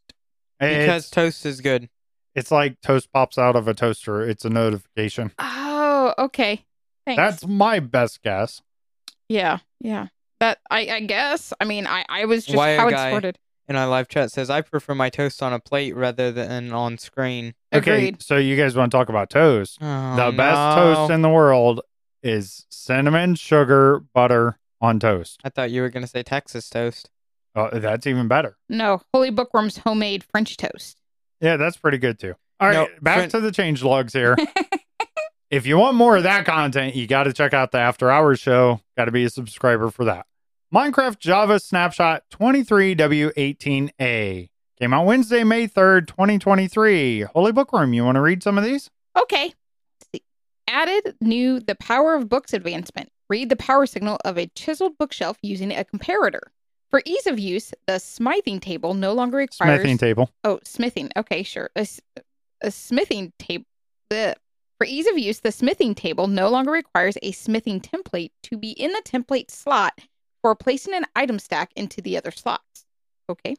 [0.61, 1.89] Because toast is good.
[2.37, 4.22] It's like toast pops out of a toaster.
[4.22, 5.32] It's a notification.
[5.39, 6.64] Oh, okay.
[7.05, 7.16] Thanks.
[7.20, 8.62] That's my best guess.
[9.28, 10.09] yeah, yeah.
[10.39, 11.53] That I I guess.
[11.61, 13.11] I mean, I I was just Wire how it's guy.
[13.11, 13.39] sorted.
[13.68, 16.99] In our live chat says I prefer my toast on a plate rather than on
[16.99, 17.55] screen.
[17.72, 18.22] Okay, Agreed.
[18.22, 19.78] so you guys want to talk about toast?
[19.80, 20.95] Oh, the best no.
[20.95, 21.80] toast in the world
[22.22, 25.41] is cinnamon, sugar, butter on toast.
[25.43, 27.11] I thought you were gonna say Texas toast.
[27.57, 28.57] Oh, that's even better.
[28.68, 31.01] No, Holy Bookworm's homemade French toast.
[31.41, 32.34] Yeah, that's pretty good too.
[32.59, 34.37] All right, No, back Fren- to the change logs here.
[35.51, 38.41] if you want more of that content, you got to check out the After Hours
[38.41, 38.80] show.
[38.97, 40.26] Got to be a subscriber for that.
[40.74, 47.22] Minecraft Java Snapshot 23W18A came out Wednesday, May 3rd, 2023.
[47.22, 48.91] Holy Bookworm, you want to read some of these?
[49.16, 49.53] Okay.
[50.68, 53.09] Added new the power of books advancement.
[53.28, 56.41] Read the power signal of a chiseled bookshelf using a comparator.
[56.97, 60.30] For ease of use, the smithing table no longer requires Smithing table.
[60.44, 61.11] Oh, smithing.
[61.14, 61.68] Okay, sure.
[61.76, 61.86] A,
[62.62, 63.66] a smithing table.
[64.09, 68.70] For ease of use, the smithing table no longer requires a smithing template to be
[68.70, 70.01] in the template slot
[70.40, 72.86] for placing an item stack into the other slots.
[73.28, 73.57] Okay.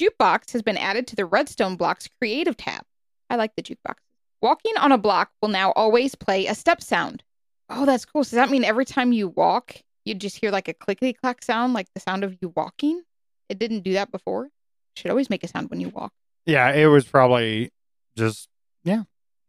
[0.00, 2.84] Jukebox has been added to the Redstone Blocks Creative tab.
[3.28, 3.96] I like the jukebox.
[4.40, 7.22] Walking on a block will now always play a step sound.
[7.68, 8.24] Oh, that's cool.
[8.24, 9.76] So does that mean every time you walk,
[10.08, 13.02] you just hear like a clickety clack sound, like the sound of you walking?
[13.48, 14.46] It didn't do that before.
[14.46, 14.50] It
[14.96, 16.12] should always make a sound when you walk.
[16.46, 17.70] Yeah, it was probably
[18.16, 18.48] just,
[18.84, 19.02] yeah,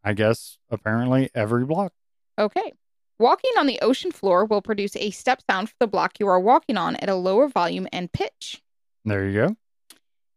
[0.03, 1.93] I guess apparently every block.
[2.37, 2.73] Okay.
[3.17, 6.39] Walking on the ocean floor will produce a step sound for the block you are
[6.39, 8.61] walking on at a lower volume and pitch.
[9.03, 9.55] There you go.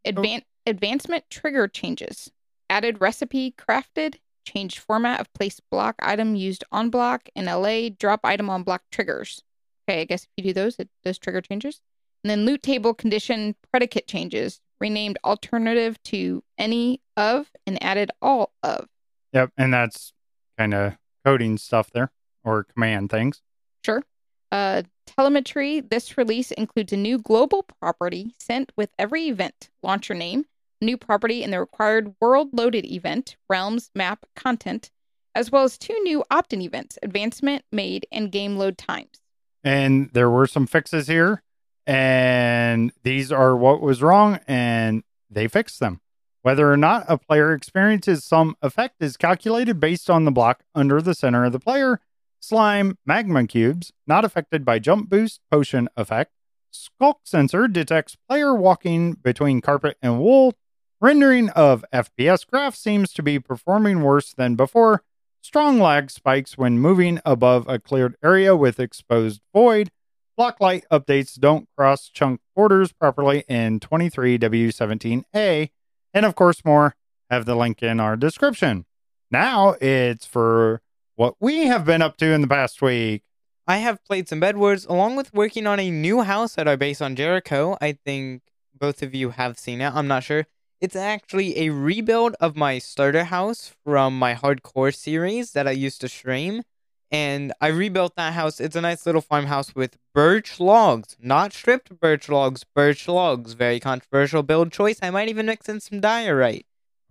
[0.06, 2.30] Advan- Advancement trigger changes.
[2.70, 4.16] Added recipe crafted.
[4.44, 7.28] Changed format of place block item used on block.
[7.36, 9.42] and allay, drop item on block triggers.
[9.88, 11.80] Okay, I guess if you do those, it does trigger changes.
[12.24, 14.60] And then loot table condition predicate changes.
[14.80, 18.88] Renamed alternative to any of and added all of.
[19.32, 19.52] Yep.
[19.56, 20.12] And that's
[20.58, 22.10] kind of coding stuff there
[22.44, 23.42] or command things.
[23.84, 24.02] Sure.
[24.50, 25.80] Uh, telemetry.
[25.80, 29.70] This release includes a new global property sent with every event.
[29.82, 30.46] Launcher name,
[30.80, 34.90] new property in the required world loaded event, realms, map, content,
[35.34, 39.21] as well as two new opt in events advancement made and game load times.
[39.64, 41.42] And there were some fixes here.
[41.86, 44.40] And these are what was wrong.
[44.46, 46.00] And they fixed them.
[46.42, 51.00] Whether or not a player experiences some effect is calculated based on the block under
[51.00, 52.00] the center of the player.
[52.40, 56.32] Slime magma cubes, not affected by jump boost potion effect.
[56.72, 60.54] Sculk sensor detects player walking between carpet and wool.
[61.00, 65.04] Rendering of FPS graph seems to be performing worse than before.
[65.44, 69.90] Strong lag spikes when moving above a cleared area with exposed void.
[70.36, 75.70] Block light updates don't cross chunk borders properly in 23W17A.
[76.14, 76.94] And of course, more.
[77.28, 78.86] Have the link in our description.
[79.32, 80.80] Now it's for
[81.16, 83.24] what we have been up to in the past week.
[83.66, 87.00] I have played some Bedwars along with working on a new house at our base
[87.00, 87.76] on Jericho.
[87.80, 88.42] I think
[88.78, 89.92] both of you have seen it.
[89.92, 90.46] I'm not sure.
[90.82, 96.00] It's actually a rebuild of my starter house from my hardcore series that I used
[96.00, 96.64] to stream.
[97.08, 98.58] And I rebuilt that house.
[98.58, 103.52] It's a nice little farmhouse with birch logs, not stripped birch logs, birch logs.
[103.52, 104.98] Very controversial build choice.
[105.00, 106.66] I might even mix in some diorite.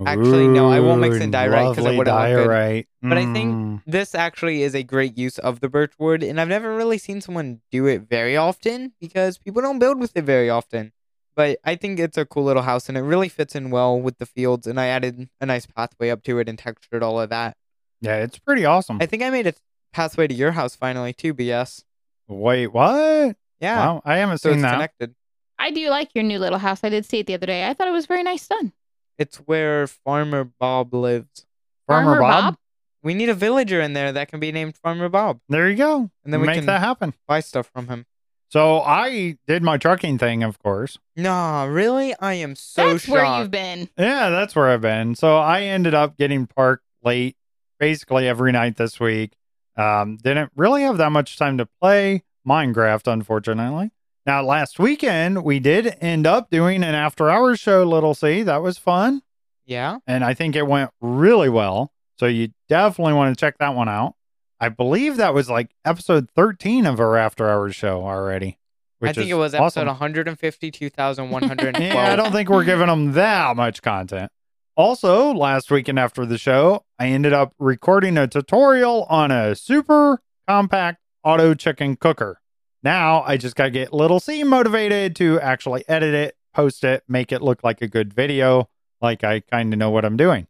[0.06, 2.48] Actually, no, I won't mix in diorite 'cause it wouldn't look good.
[2.50, 2.88] diorite.
[3.02, 3.82] But I think Mm.
[3.86, 7.22] this actually is a great use of the birch wood, and I've never really seen
[7.22, 10.92] someone do it very often because people don't build with it very often.
[11.36, 14.18] But I think it's a cool little house, and it really fits in well with
[14.18, 14.68] the fields.
[14.68, 17.56] And I added a nice pathway up to it and textured all of that.
[18.02, 18.98] yeah, it's pretty awesome.
[19.02, 19.54] I think I made a
[19.94, 21.34] pathway to your house finally too.
[21.34, 21.84] BS.
[22.28, 23.36] Wait, what?
[23.60, 24.72] Yeah, Wow, I haven't so seen it's that.
[24.74, 25.16] connected.
[25.60, 26.84] I do like your new little house.
[26.84, 27.68] I did see it the other day.
[27.68, 28.74] I thought it was very nice done.
[29.20, 31.46] It's where Farmer Bob lives.
[31.88, 32.58] Farmer, Bob?
[33.04, 36.10] We need a villager in there that can be named Farmer Bob, There you go.
[36.24, 37.14] and then we Make can that happen.
[37.28, 38.06] buy stuff from him.
[38.52, 40.98] So I did my trucking thing, of course.
[41.16, 42.14] Nah, really?
[42.20, 43.14] I am so That's shocked.
[43.14, 43.88] where you've been.
[43.98, 45.16] Yeah, that's where I've been.
[45.16, 47.38] So I ended up getting parked late
[47.80, 49.38] basically every night this week.
[49.78, 53.92] Um, didn't really have that much time to play Minecraft, unfortunately.
[54.26, 58.44] Now, last weekend, we did end up doing an after hours show, Little C.
[58.44, 59.22] That was fun.
[59.66, 60.00] Yeah.
[60.06, 61.94] And I think it went really well.
[62.20, 64.16] So you definitely want to check that one out.
[64.62, 68.60] I believe that was like episode 13 of our after hours show already.
[69.02, 70.00] I think it was episode awesome.
[70.00, 71.76] 152,112.
[71.82, 74.32] Yeah, I don't think we're giving them that much content.
[74.78, 80.22] Also, last weekend after the show, I ended up recording a tutorial on a super
[80.48, 82.40] compact auto chicken cooker.
[82.84, 87.04] Now I just got to get Little C motivated to actually edit it, post it,
[87.08, 88.70] make it look like a good video,
[89.02, 90.46] like I kind of know what I'm doing.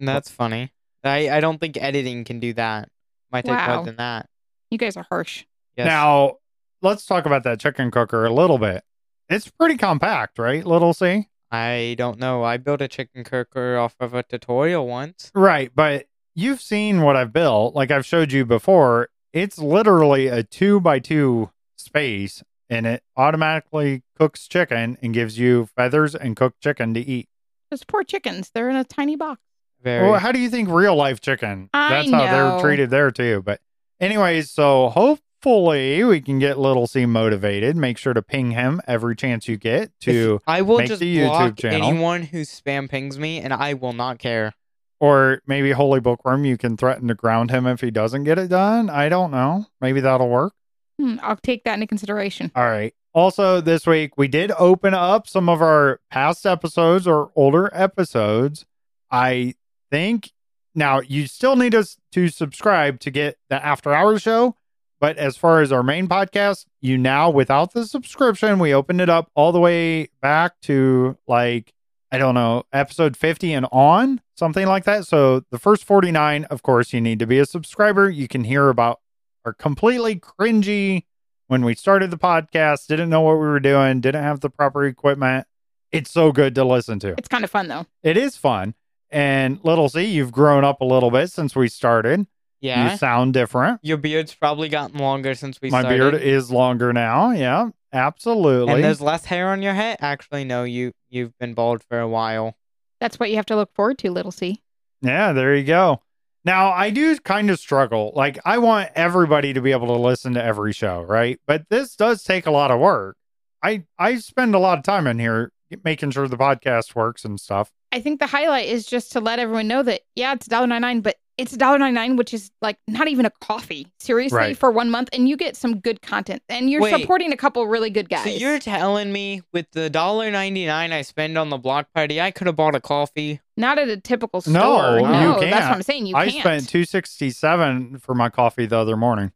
[0.00, 0.72] That's funny.
[1.04, 2.88] I, I don't think editing can do that.
[3.30, 3.76] Might take Wow.
[3.76, 4.28] more than that.
[4.70, 5.44] You guys are harsh.
[5.76, 5.86] Yes.
[5.86, 6.36] Now,
[6.82, 8.84] let's talk about that chicken cooker a little bit.
[9.28, 11.28] It's pretty compact, right, Little C?
[11.50, 12.42] I don't know.
[12.44, 15.30] I built a chicken cooker off of a tutorial once.
[15.34, 17.74] Right, but you've seen what I've built.
[17.74, 24.02] Like I've showed you before, it's literally a two by two space and it automatically
[24.18, 27.28] cooks chicken and gives you feathers and cooked chicken to eat.
[27.70, 28.50] Those poor chickens.
[28.50, 29.40] They're in a tiny box.
[29.82, 30.10] Very.
[30.10, 31.70] Well, how do you think real life chicken?
[31.72, 33.42] I That's how they're treated there too.
[33.44, 33.60] But
[34.00, 37.76] anyways, so hopefully we can get Little C motivated.
[37.76, 41.16] Make sure to ping him every chance you get to I will make just the
[41.18, 41.88] YouTube block channel.
[41.88, 44.52] anyone who spam pings me, and I will not care.
[45.00, 48.48] or maybe Holy Bookworm, you can threaten to ground him if he doesn't get it
[48.48, 48.90] done.
[48.90, 49.66] I don't know.
[49.80, 50.54] Maybe that'll work.
[51.00, 52.50] Hmm, I'll take that into consideration.
[52.56, 52.92] All right.
[53.14, 58.66] Also, this week we did open up some of our past episodes or older episodes.
[59.10, 59.54] I
[59.90, 60.32] think
[60.74, 64.56] now you still need us to subscribe to get the after hours show.
[65.00, 69.08] But as far as our main podcast, you now, without the subscription, we opened it
[69.08, 71.72] up all the way back to like,
[72.10, 75.06] I don't know, episode 50 and on, something like that.
[75.06, 78.10] So the first 49, of course, you need to be a subscriber.
[78.10, 79.00] You can hear about
[79.44, 81.04] our completely cringy
[81.46, 84.84] when we started the podcast, didn't know what we were doing, didn't have the proper
[84.84, 85.46] equipment.
[85.92, 87.14] It's so good to listen to.
[87.16, 87.86] It's kind of fun though.
[88.02, 88.74] It is fun.
[89.10, 92.26] And little C, you've grown up a little bit since we started.
[92.60, 92.92] Yeah.
[92.92, 93.80] You sound different.
[93.82, 95.88] Your beard's probably gotten longer since we started.
[95.88, 96.18] My started.
[96.18, 97.30] beard is longer now.
[97.30, 98.74] Yeah, absolutely.
[98.74, 99.98] and there's less hair on your head.
[100.00, 102.56] Actually, no, you you've been bald for a while.
[103.00, 104.60] That's what you have to look forward to, little C.
[105.02, 106.02] Yeah, there you go.
[106.44, 108.12] Now, I do kind of struggle.
[108.16, 111.38] Like, I want everybody to be able to listen to every show, right?
[111.46, 113.16] But this does take a lot of work.
[113.62, 115.52] I I spend a lot of time in here
[115.84, 117.70] making sure the podcast works and stuff.
[117.92, 121.16] I think the highlight is just to let everyone know that yeah, it's $1.99, but
[121.38, 123.86] it's $1.99, which is like not even a coffee.
[124.00, 124.58] Seriously, Right.
[124.58, 127.00] for one month, and you get some good content, and you're Wait.
[127.00, 128.24] supporting a couple really good guys.
[128.24, 132.20] So you're telling me with the dollar ninety nine I spend on the block party,
[132.20, 133.40] I could have bought a coffee.
[133.56, 134.52] not at a typical store.
[134.52, 135.52] No, you that's can't.
[135.52, 136.06] what I'm saying.
[136.06, 136.40] You I can't.
[136.40, 139.30] spent two sixty seven for my coffee the other morning,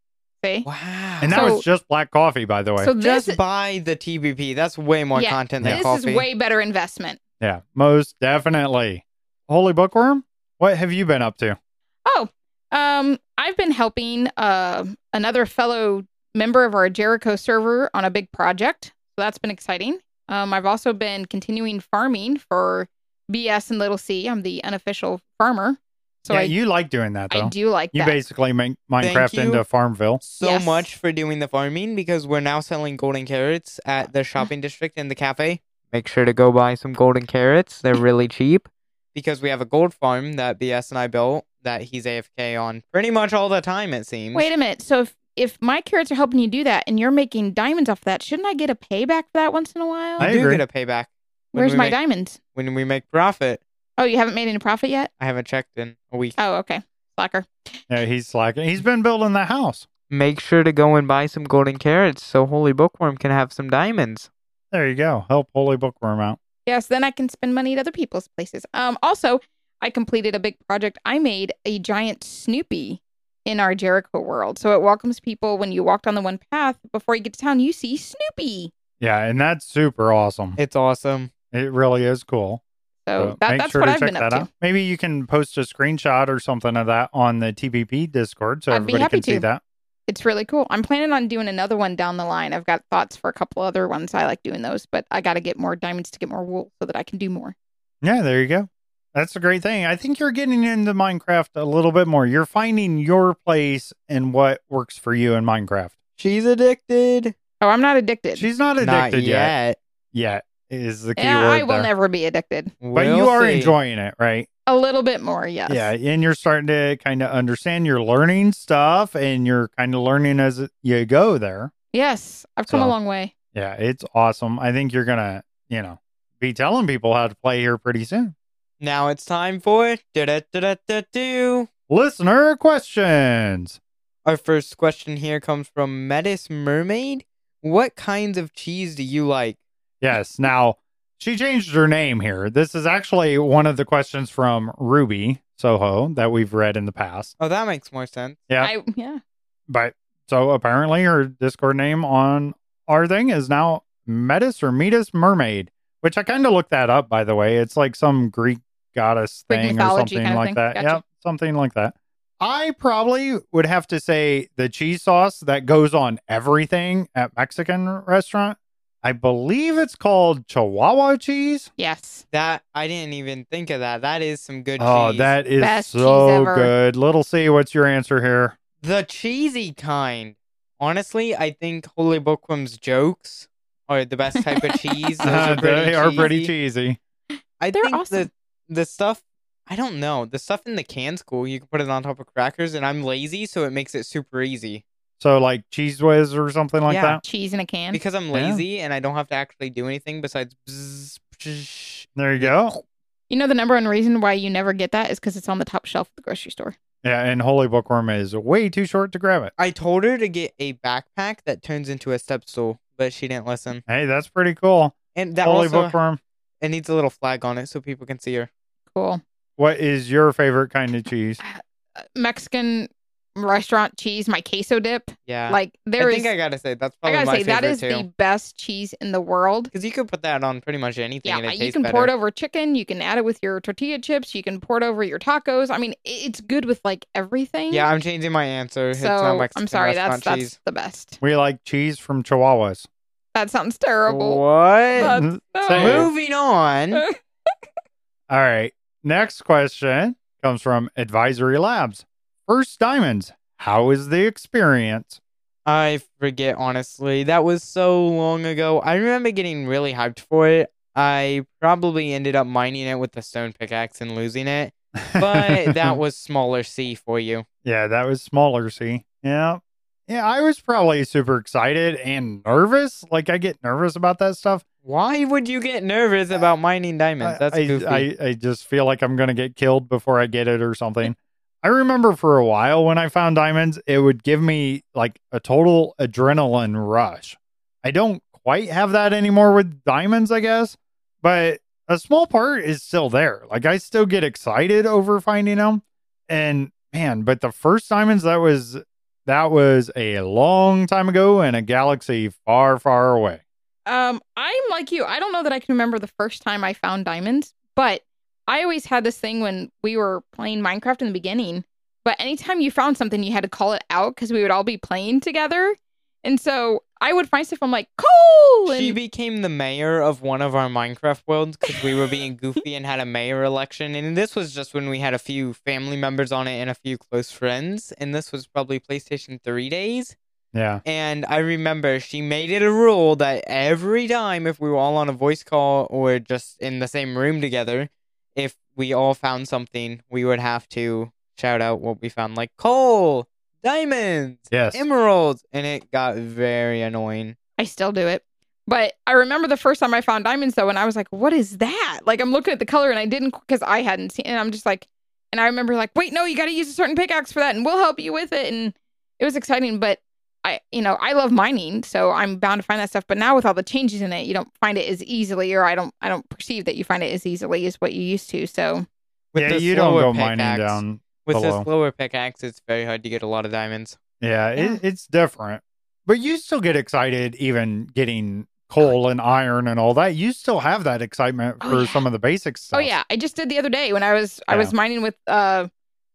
[0.44, 0.62] See?
[0.66, 0.74] Wow.
[1.22, 2.84] and that So- was just black coffee, by the way.
[2.84, 4.54] So this, just buy the TBP.
[4.54, 6.10] That's way more Yeah, content than this coffee.
[6.10, 7.20] is way better investment.
[7.40, 9.06] Yeah, most definitely.
[9.48, 10.24] Holy Bookworm,
[10.58, 11.58] what have you been up to?
[12.06, 12.28] Oh,
[12.72, 18.32] um, I've been helping uh, another fellow member of our Jericho server on a big
[18.32, 18.86] project.
[18.86, 19.98] So that's been exciting.
[20.28, 22.88] Um, I've also been continuing farming for
[23.30, 24.26] BS and Little C.
[24.28, 25.78] I'm the unofficial farmer.
[26.24, 27.46] So yeah, I, you like doing that though.
[27.46, 28.06] I do like You that.
[28.06, 29.42] You basically make Minecraft you.
[29.42, 30.20] into Farmville.
[30.22, 30.64] So Yes.
[30.64, 34.96] much for doing the farming because we're now selling golden carrots at the shopping district
[34.98, 35.60] in the cafe.
[35.92, 37.80] Make sure to go buy some golden carrots.
[37.82, 38.68] They're really cheap
[39.14, 42.82] because we have a gold farm that BS and I built that he's AFK on
[42.92, 44.34] pretty much all the time, it seems.
[44.34, 44.80] Wait a minute.
[44.82, 48.00] So if, if my carrots are helping you do that and you're making diamonds off
[48.00, 50.20] of that, shouldn't I get a payback for that once in a while?
[50.20, 50.56] I I do agree.
[50.56, 51.06] get a payback.
[51.50, 52.40] Where's my make, diamonds?
[52.54, 53.60] When we make profit.
[53.98, 55.12] Oh, you haven't made any profit yet?
[55.20, 56.34] I haven't checked in a week.
[56.38, 56.82] Oh, okay.
[57.16, 57.44] Slacker.
[57.90, 58.68] Yeah, he's slacking.
[58.68, 59.86] He's been building the house.
[60.08, 63.70] Make sure to go and buy some golden carrots so Holy Bookworm can have some
[63.70, 64.30] diamonds.
[64.70, 65.26] There you go.
[65.28, 66.38] Help Holy Bookworm out.
[66.66, 68.64] Yes, then I can spend money at other people's places.
[68.72, 69.40] Um, also,
[69.80, 70.98] I completed a big project.
[71.04, 73.02] I made a giant Snoopy
[73.44, 74.58] in our Jericho world.
[74.58, 76.78] So it welcomes people when you walk down the one path.
[76.92, 78.72] Before you get to town, you see Snoopy.
[79.00, 80.54] Yeah, and that's super awesome.
[80.58, 81.32] It's awesome.
[81.52, 82.62] It really is cool.
[83.08, 84.42] So So that, make that's sure what to I've check been up that to.
[84.42, 84.48] out.
[84.60, 88.72] Maybe you can post a screenshot or something of that on the TBP Discord so
[88.72, 89.62] I'd be everybody happy can see that.
[90.08, 90.66] It's really cool.
[90.68, 92.52] I'm planning on doing another one down the line.
[92.52, 94.14] I've got thoughts for a couple other ones.
[94.14, 96.72] I like doing those, but I got to get more diamonds to get more wool
[96.80, 97.54] so that I can do more.
[98.02, 98.68] Yeah, there you go.
[99.14, 99.84] That's a great thing.
[99.86, 102.26] I think you're getting into Minecraft a little bit more.
[102.26, 105.90] You're finding your place and what works for you in Minecraft.
[106.16, 107.34] She's addicted.
[107.60, 108.38] Oh, I'm not addicted.
[108.38, 109.28] She's not Not addicted yet.
[109.68, 109.78] yet.
[110.12, 111.82] Yet is the key yeah, word I will there.
[111.82, 112.72] never be addicted.
[112.80, 113.56] but you We'll are see.
[113.56, 114.48] enjoying it, right?
[114.66, 115.70] A little bit more, yes.
[115.72, 117.84] Yeah, and you're starting to kind of understand.
[117.86, 121.72] You're learning stuff, and you're kind of learning as you go there.
[121.92, 123.34] Yes, I've come So- a long way.
[123.54, 124.58] Yeah, it's awesome.
[124.58, 125.98] I think you're gonna, you know,
[126.40, 128.34] be telling people how to play here pretty soon.
[128.80, 133.80] Now it's time for do Listener questions.
[134.24, 137.24] Our first question here comes from Metis Mermaid.
[137.60, 139.58] What kinds of cheese do you like?
[140.02, 140.38] Yes.
[140.38, 140.76] Now
[141.18, 142.50] she changed her name here.
[142.50, 146.92] This is actually one of the questions from Ruby Soho that we've read in the
[146.92, 147.36] past.
[147.40, 148.38] Oh, that makes more sense.
[148.48, 148.64] Yeah.
[148.64, 149.20] I, yeah.
[149.68, 149.94] But
[150.28, 152.54] so apparently her Discord name on
[152.88, 157.08] our thing is now Metis or Metis Mermaid, which I kind of looked that up,
[157.08, 157.58] by the way.
[157.58, 158.58] It's like some Greek
[158.94, 160.54] goddess Greek thing or something kind of like thing.
[160.56, 160.74] that.
[160.74, 160.86] Gotcha.
[160.88, 161.94] Yep, something like that.
[162.40, 167.88] I probably would have to say the cheese sauce that goes on everything at Mexican
[167.88, 168.58] restaurant.
[169.02, 171.70] I believe it's called Chihuahua cheese.
[171.76, 172.26] Yes.
[172.32, 174.02] That I didn't even think of that.
[174.02, 175.18] That is some good Oh, cheese.
[175.18, 176.94] that is Best so good.
[176.96, 178.58] Little C, what's your answer here?
[178.82, 180.34] the cheesy kind.
[180.80, 183.46] Honestly, I think Holy Bookworm's jokes
[183.88, 185.18] are the best type of cheese.
[185.18, 186.98] Those are pretty they are pretty cheesy.
[187.28, 187.40] cheesy.
[187.60, 188.30] I They're think awesome.
[188.68, 189.22] the the stuff
[189.68, 190.24] I don't know.
[190.24, 191.46] The stuff in the can's cool.
[191.46, 194.04] You can put it on top of crackers, and I'm lazy, so it makes it
[194.06, 194.84] super easy.
[195.22, 197.02] So like Cheez Whiz or something like Yeah.
[197.02, 197.22] that.
[197.22, 197.92] Cheese in a can.
[197.92, 198.32] Because I'm Yeah.
[198.32, 200.56] lazy and I don't have to actually do anything besides.
[200.68, 202.06] Bzz, psh.
[202.16, 202.84] There you go.
[203.30, 205.58] you know the number one reason why you never get that is because it's on
[205.60, 206.74] the top shelf of the grocery store.
[207.04, 209.52] Yeah, and Holy Bookworm is way too short to grab it.
[209.56, 213.28] I told her to get a backpack that turns into a step stool, but she
[213.28, 213.84] didn't listen.
[213.86, 214.94] Hey, that's pretty cool.
[215.16, 216.18] And that Holy also Bookworm.
[216.60, 218.50] it needs a little flag on it so people can see her.
[218.94, 219.22] Cool.
[219.56, 221.38] What is your favorite kind of cheese?
[222.16, 222.88] Mexican
[223.36, 225.10] restaurant cheese, my queso dip.
[225.26, 226.14] Yeah, Like there I is.
[226.16, 228.02] think I gotta say that's probably I probably gotta my say that favorite is too.
[228.08, 229.64] the best cheese in the world.
[229.64, 231.82] Because you could put that on pretty much anything Yeah, and it you tastes can
[231.82, 231.92] better.
[231.92, 232.74] pour it over chicken.
[232.74, 234.34] You can add it with your tortilla chips.
[234.34, 235.70] You can pour it over your tacos.
[235.70, 237.72] I mean, it's good with like everything.
[237.72, 238.90] Yeah, I'm changing my answer.
[238.90, 239.94] it's So not Mexican I'm sorry.
[239.94, 240.60] That's restaurant that's cheese.
[240.66, 241.18] the best.
[241.22, 242.86] We like cheese from Chihuahuas.
[243.34, 244.38] That sounds terrible.
[244.40, 244.78] What?
[244.78, 246.08] That's- Mm, no.
[246.10, 246.94] Moving on.
[248.28, 248.72] All right.
[249.02, 252.04] Next question comes from Advisory Labs.
[252.46, 253.32] First diamonds.
[253.58, 255.20] How is the experience?
[255.64, 257.22] I forget honestly.
[257.22, 258.80] That was so long ago.
[258.80, 260.72] I remember getting really hyped for it.
[260.96, 264.74] I probably ended up mining it with the stone pickaxe and losing it.
[265.12, 267.44] But that was smaller C for you.
[267.64, 268.68] yeah, that was smaller.
[268.70, 269.04] C.
[269.22, 269.60] yeah,
[270.08, 270.26] yeah.
[270.26, 273.04] I was probably super excited and nervous.
[273.10, 274.64] Like I get nervous about that stuff.
[274.82, 277.38] Why would you get nervous about mining diamonds?
[277.38, 277.86] That's I, goofy.
[277.86, 281.16] I, I just feel like I'm gonna get killed before I get it or something.
[281.62, 285.38] I remember for a while when I found diamonds, it would give me like a
[285.38, 287.36] total adrenaline rush.
[287.84, 290.76] I don't quite have that anymore with diamonds, I guess,
[291.22, 293.44] but a small part is still there.
[293.48, 295.82] Like I still get excited over finding them.
[296.28, 298.78] And man, but the first diamonds that was
[299.26, 303.40] that was a long time ago in a galaxy far, far away.
[303.86, 305.04] Um, I'm like you.
[305.04, 308.02] I don't know that I can remember the first time I found diamonds, but
[308.48, 311.64] I always had this thing when we were playing Minecraft in the beginning.
[312.04, 314.64] But anytime you found something, you had to call it out because we would all
[314.64, 315.76] be playing together.
[316.24, 317.60] And so I would find stuff.
[317.62, 318.74] I'm like, cool.
[318.74, 322.74] She became the mayor of one of our Minecraft worlds because we were being goofy
[322.74, 323.94] and had a mayor election.
[323.94, 326.74] And this was just when we had a few family members on it and a
[326.74, 327.92] few close friends.
[327.98, 330.16] And this was probably PlayStation 3 days.
[330.52, 330.80] Yeah.
[330.84, 334.96] And I remember she made it a rule that every time, if we were all
[334.96, 337.90] on a voice call or just in the same room together,
[338.36, 342.50] if we all found something, we would have to shout out what we found, like
[342.56, 343.26] coal,
[343.62, 344.74] diamonds, Yes.
[344.74, 345.44] emeralds.
[345.52, 347.36] And it got very annoying.
[347.58, 348.24] I still do it.
[348.66, 351.32] But I remember the first time I found diamonds though, and I was like, what
[351.32, 352.00] is that?
[352.04, 354.50] Like I'm looking at the color and I didn't because I hadn't seen and I'm
[354.52, 354.86] just like
[355.32, 357.64] and I remember like, wait, no, you gotta use a certain pickaxe for that and
[357.64, 358.52] we'll help you with it.
[358.52, 358.72] And
[359.18, 359.98] it was exciting, but
[360.44, 363.04] I you know, I love mining, so I'm bound to find that stuff.
[363.06, 365.64] But now with all the changes in it, you don't find it as easily or
[365.64, 368.28] I don't I don't perceive that you find it as easily as what you used
[368.30, 368.46] to.
[368.46, 368.86] So
[369.34, 371.00] With yeah, you don't slower go mining pickaxe- down.
[371.24, 371.58] With below.
[371.58, 373.96] this lower pickaxe, it's very hard to get a lot of diamonds.
[374.20, 374.72] Yeah, Yeah.
[374.74, 375.62] It, it's different.
[376.04, 380.16] But you still get excited even getting coal and iron and all that.
[380.16, 381.86] You still have that excitement Oh, for yeah.
[381.86, 382.78] some of the basic stuff.
[382.78, 385.14] Oh yeah, I just did the other day when I was I was mining with
[385.28, 385.68] uh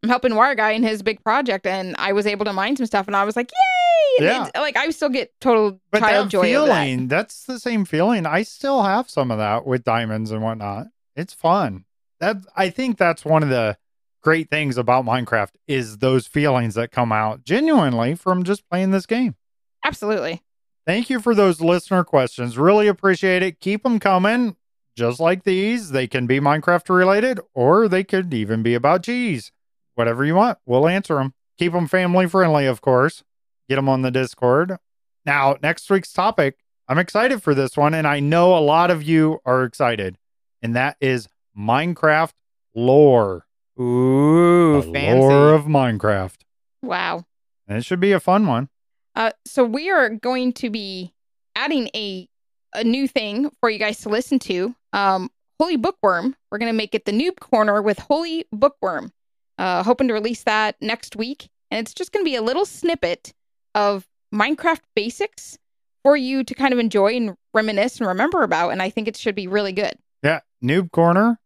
[0.04, 2.86] I'm helping Wire Guy in his big project and I was able to mine some
[2.86, 4.26] stuff and I was like, Yay!
[4.26, 4.48] And Yeah.
[4.48, 6.84] it's- like I still get total But child joy of that.
[6.84, 8.26] feeling, that's the same feeling.
[8.26, 10.88] I still have some of that with diamonds and whatnot.
[11.16, 11.86] It's fun.
[12.20, 13.78] That I think that's one of the
[14.22, 19.06] great things about Minecraft is those feelings that come out genuinely from just playing this
[19.06, 19.36] game.
[19.84, 20.41] Absolutely.
[20.86, 22.58] Thank you for those listener questions.
[22.58, 23.60] Really appreciate it.
[23.60, 24.56] Keep them coming.
[24.95, 29.52] Just like these, they can be Minecraft related or they could even be about cheese.
[29.98, 31.34] Whatever you want, we'll answer them.
[31.58, 33.24] Keep them family friendly, of course.
[33.68, 34.78] Get them on the Discord.
[35.26, 39.02] Now, next week's topic, I'm excited for this one, and I know a lot of
[39.02, 40.20] you are excited,
[40.62, 41.28] and that is
[41.58, 42.34] Minecraft
[42.76, 43.48] lore.
[43.80, 45.20] Ooh, the fancy.
[45.20, 46.41] lore of Minecraft.
[46.84, 47.26] Wow.
[47.68, 48.70] And it should be a fun one.
[49.16, 51.12] Uh, so we are going to be
[51.56, 52.30] adding a
[52.76, 54.76] a new thing for you guys to listen to.
[54.93, 56.36] Um, Holy Bookworm.
[56.52, 59.12] We're gonna make it the noob corner with Holy Bookworm.
[59.58, 63.34] Uh, hoping to release that next week, and it's just gonna be a little snippet
[63.76, 65.58] of Minecraft basics
[66.03, 68.70] for you to kind of enjoy and reminisce and remember about.
[68.70, 69.93] And I think it should be really good.
[70.24, 71.39] Yeah, Noob Corner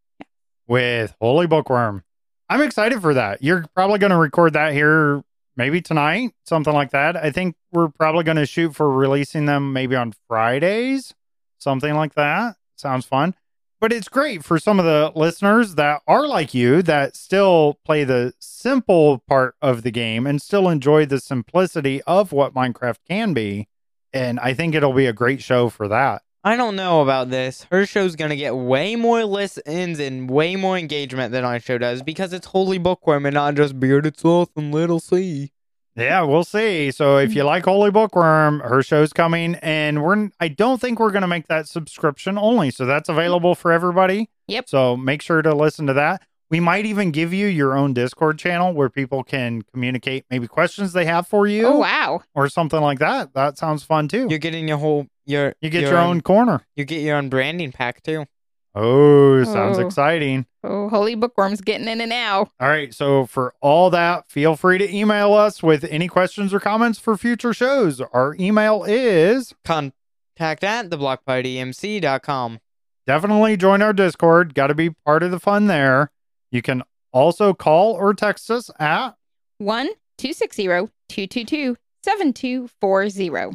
[0.68, 2.04] with Holy Bookworm.
[2.50, 3.42] I'm excited for that.
[3.42, 5.24] You're probably going to record that here
[5.56, 7.16] maybe tonight, something like that.
[7.16, 11.14] I think we're probably going to shoot for releasing them maybe on Fridays,
[11.60, 12.56] something like that.
[12.76, 13.36] Sounds fun.
[13.82, 18.04] But it's great for some of the listeners that are like you that still play
[18.04, 23.34] the simple part of the game and still enjoy the simplicity of what Minecraft can
[23.34, 23.68] be.
[24.14, 26.22] And I think it'll be a great show for that.
[26.44, 27.66] I don't know about this.
[27.72, 32.04] Her show's gonna get way more listens and way more engagement than our show does
[32.04, 35.54] because it's Holy Bookworm and not just Bearded Sloth and Little C.
[35.96, 36.92] Yeah, we'll see.
[36.92, 41.12] So if you like Holy Bookworm, her show's coming, and we're I don't think we're
[41.12, 42.72] gonna make that subscription only.
[42.72, 43.20] So that's mm-hmm.
[43.20, 44.30] available for everybody.
[44.48, 44.70] Yep.
[44.70, 46.22] So make sure to listen to that.
[46.50, 50.92] We might even give you your own Discord channel where people can communicate maybe questions
[50.92, 52.22] they have for you Oh wow!
[52.36, 53.34] or something like that.
[53.34, 54.28] That sounds fun too.
[54.30, 56.62] You're getting your whole your you get your, own corner.
[56.76, 58.26] You get your own branding pack too.
[58.74, 59.86] Oh, sounds Oh.
[59.86, 60.46] exciting.
[60.64, 62.48] Oh, Holy Bookworm's getting in it now.
[62.60, 62.94] All right.
[62.94, 67.18] So for all that, feel free to email us with any questions or comments for
[67.18, 68.00] future shows.
[68.00, 72.60] Our email is Contact at theblockpartymc.com.
[73.08, 74.54] definitely join our Discord.
[74.54, 76.12] Got to be part of the fun there.
[76.52, 79.16] You can also call or text us at.
[79.58, 83.54] One two six zero two two two seven two four zero.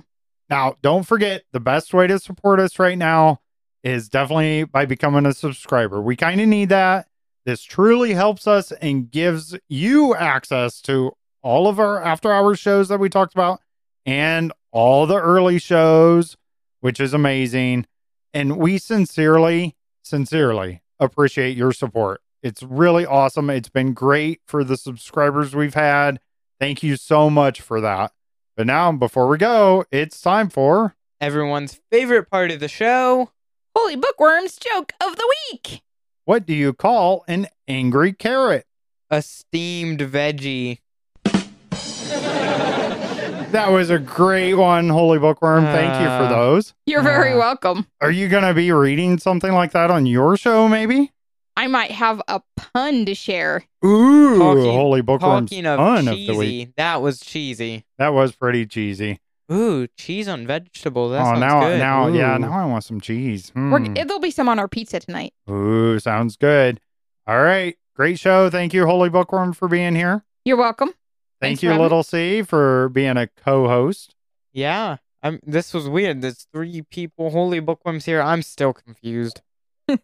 [0.51, 3.41] Now, don't forget the best way to support us right now
[3.87, 6.03] is definitely by becoming a subscriber.
[6.03, 7.07] We kind of need that.
[7.45, 12.89] This truly helps us and gives you access to all of our after hours shows
[12.89, 13.61] that we talked about
[14.05, 16.37] and all the early shows,
[16.81, 17.87] which is amazing.
[18.35, 22.21] And we sincerely, sincerely appreciate your support.
[22.43, 23.49] It's really awesome.
[23.51, 26.19] It's been great for the subscribers we've had.
[26.59, 28.11] Thank you so much for that.
[28.57, 33.31] But now, before we go, it's time for Everyone's favorite part of the show.
[33.79, 35.83] Holy Bookworm's joke of the week.
[36.25, 38.65] what do you call an angry carrot?
[39.11, 40.79] A steamed veggie.
[43.53, 45.65] That was a great one, Holy Bookworm.
[45.65, 46.75] Thank you for Uh, those.
[46.85, 47.39] You're very Ah.
[47.39, 47.87] welcome.
[48.01, 51.13] Are you going to be reading something like that on your show, maybe?
[51.57, 53.65] I might have a pun to share.
[53.85, 56.69] Ooh, Talking- Holy Bookworm's Talking of fun cheesy, of the week.
[56.77, 57.85] that was cheesy.
[57.99, 59.21] That was pretty cheesy.
[59.53, 61.13] Ooh, cheese on vegetables.
[61.13, 61.79] That oh, sounds now, good.
[61.79, 63.53] now, yeah, now I want some cheese.
[63.55, 63.95] We're, Hmm.
[63.95, 65.35] there'll be some on our pizza tonight.
[65.49, 66.81] Ooh, sounds good.
[67.27, 68.51] All right, great show.
[68.51, 70.25] Thank you, Holy Bookworm, for being here.
[70.45, 70.89] You're welcome.
[70.89, 71.83] Thank Thanks you, for me.
[71.83, 74.15] Little C, for being a co-host.
[74.53, 74.97] Yeah.
[75.23, 76.23] I'm, this was weird.
[76.23, 78.21] There's three people, holy bookworms here.
[78.23, 79.43] I'm still confused.
[79.89, 79.97] All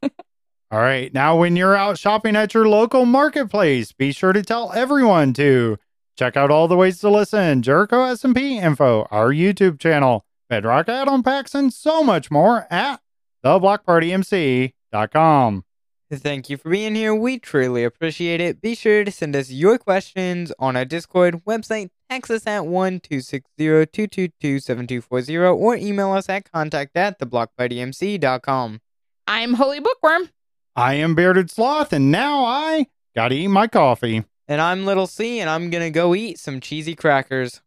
[0.80, 1.12] right.
[1.12, 5.78] Now, when you're out shopping at your local marketplace, be sure to tell everyone to
[6.22, 11.24] check out all the ways to listen, Jericho SMP info, our YouTube channel, Bedrock add-on
[11.24, 13.00] packs, and so much more at
[13.44, 15.64] theblockpartymc.com.
[16.12, 17.12] Thank you for being here.
[17.12, 18.60] We truly appreciate it.
[18.60, 21.90] Be sure to send us your questions on our Discord website.
[22.08, 28.80] Text us at 1-260-222-7240 or email us at contact at theblockpartymc.com.
[29.26, 30.30] I'm Holy Bookworm.
[30.76, 34.22] I am Bearded Sloth, and now I gotta eat my coffee.
[34.48, 37.60] And I'm Little C, and I'm gonna go eat some cheesy crackers.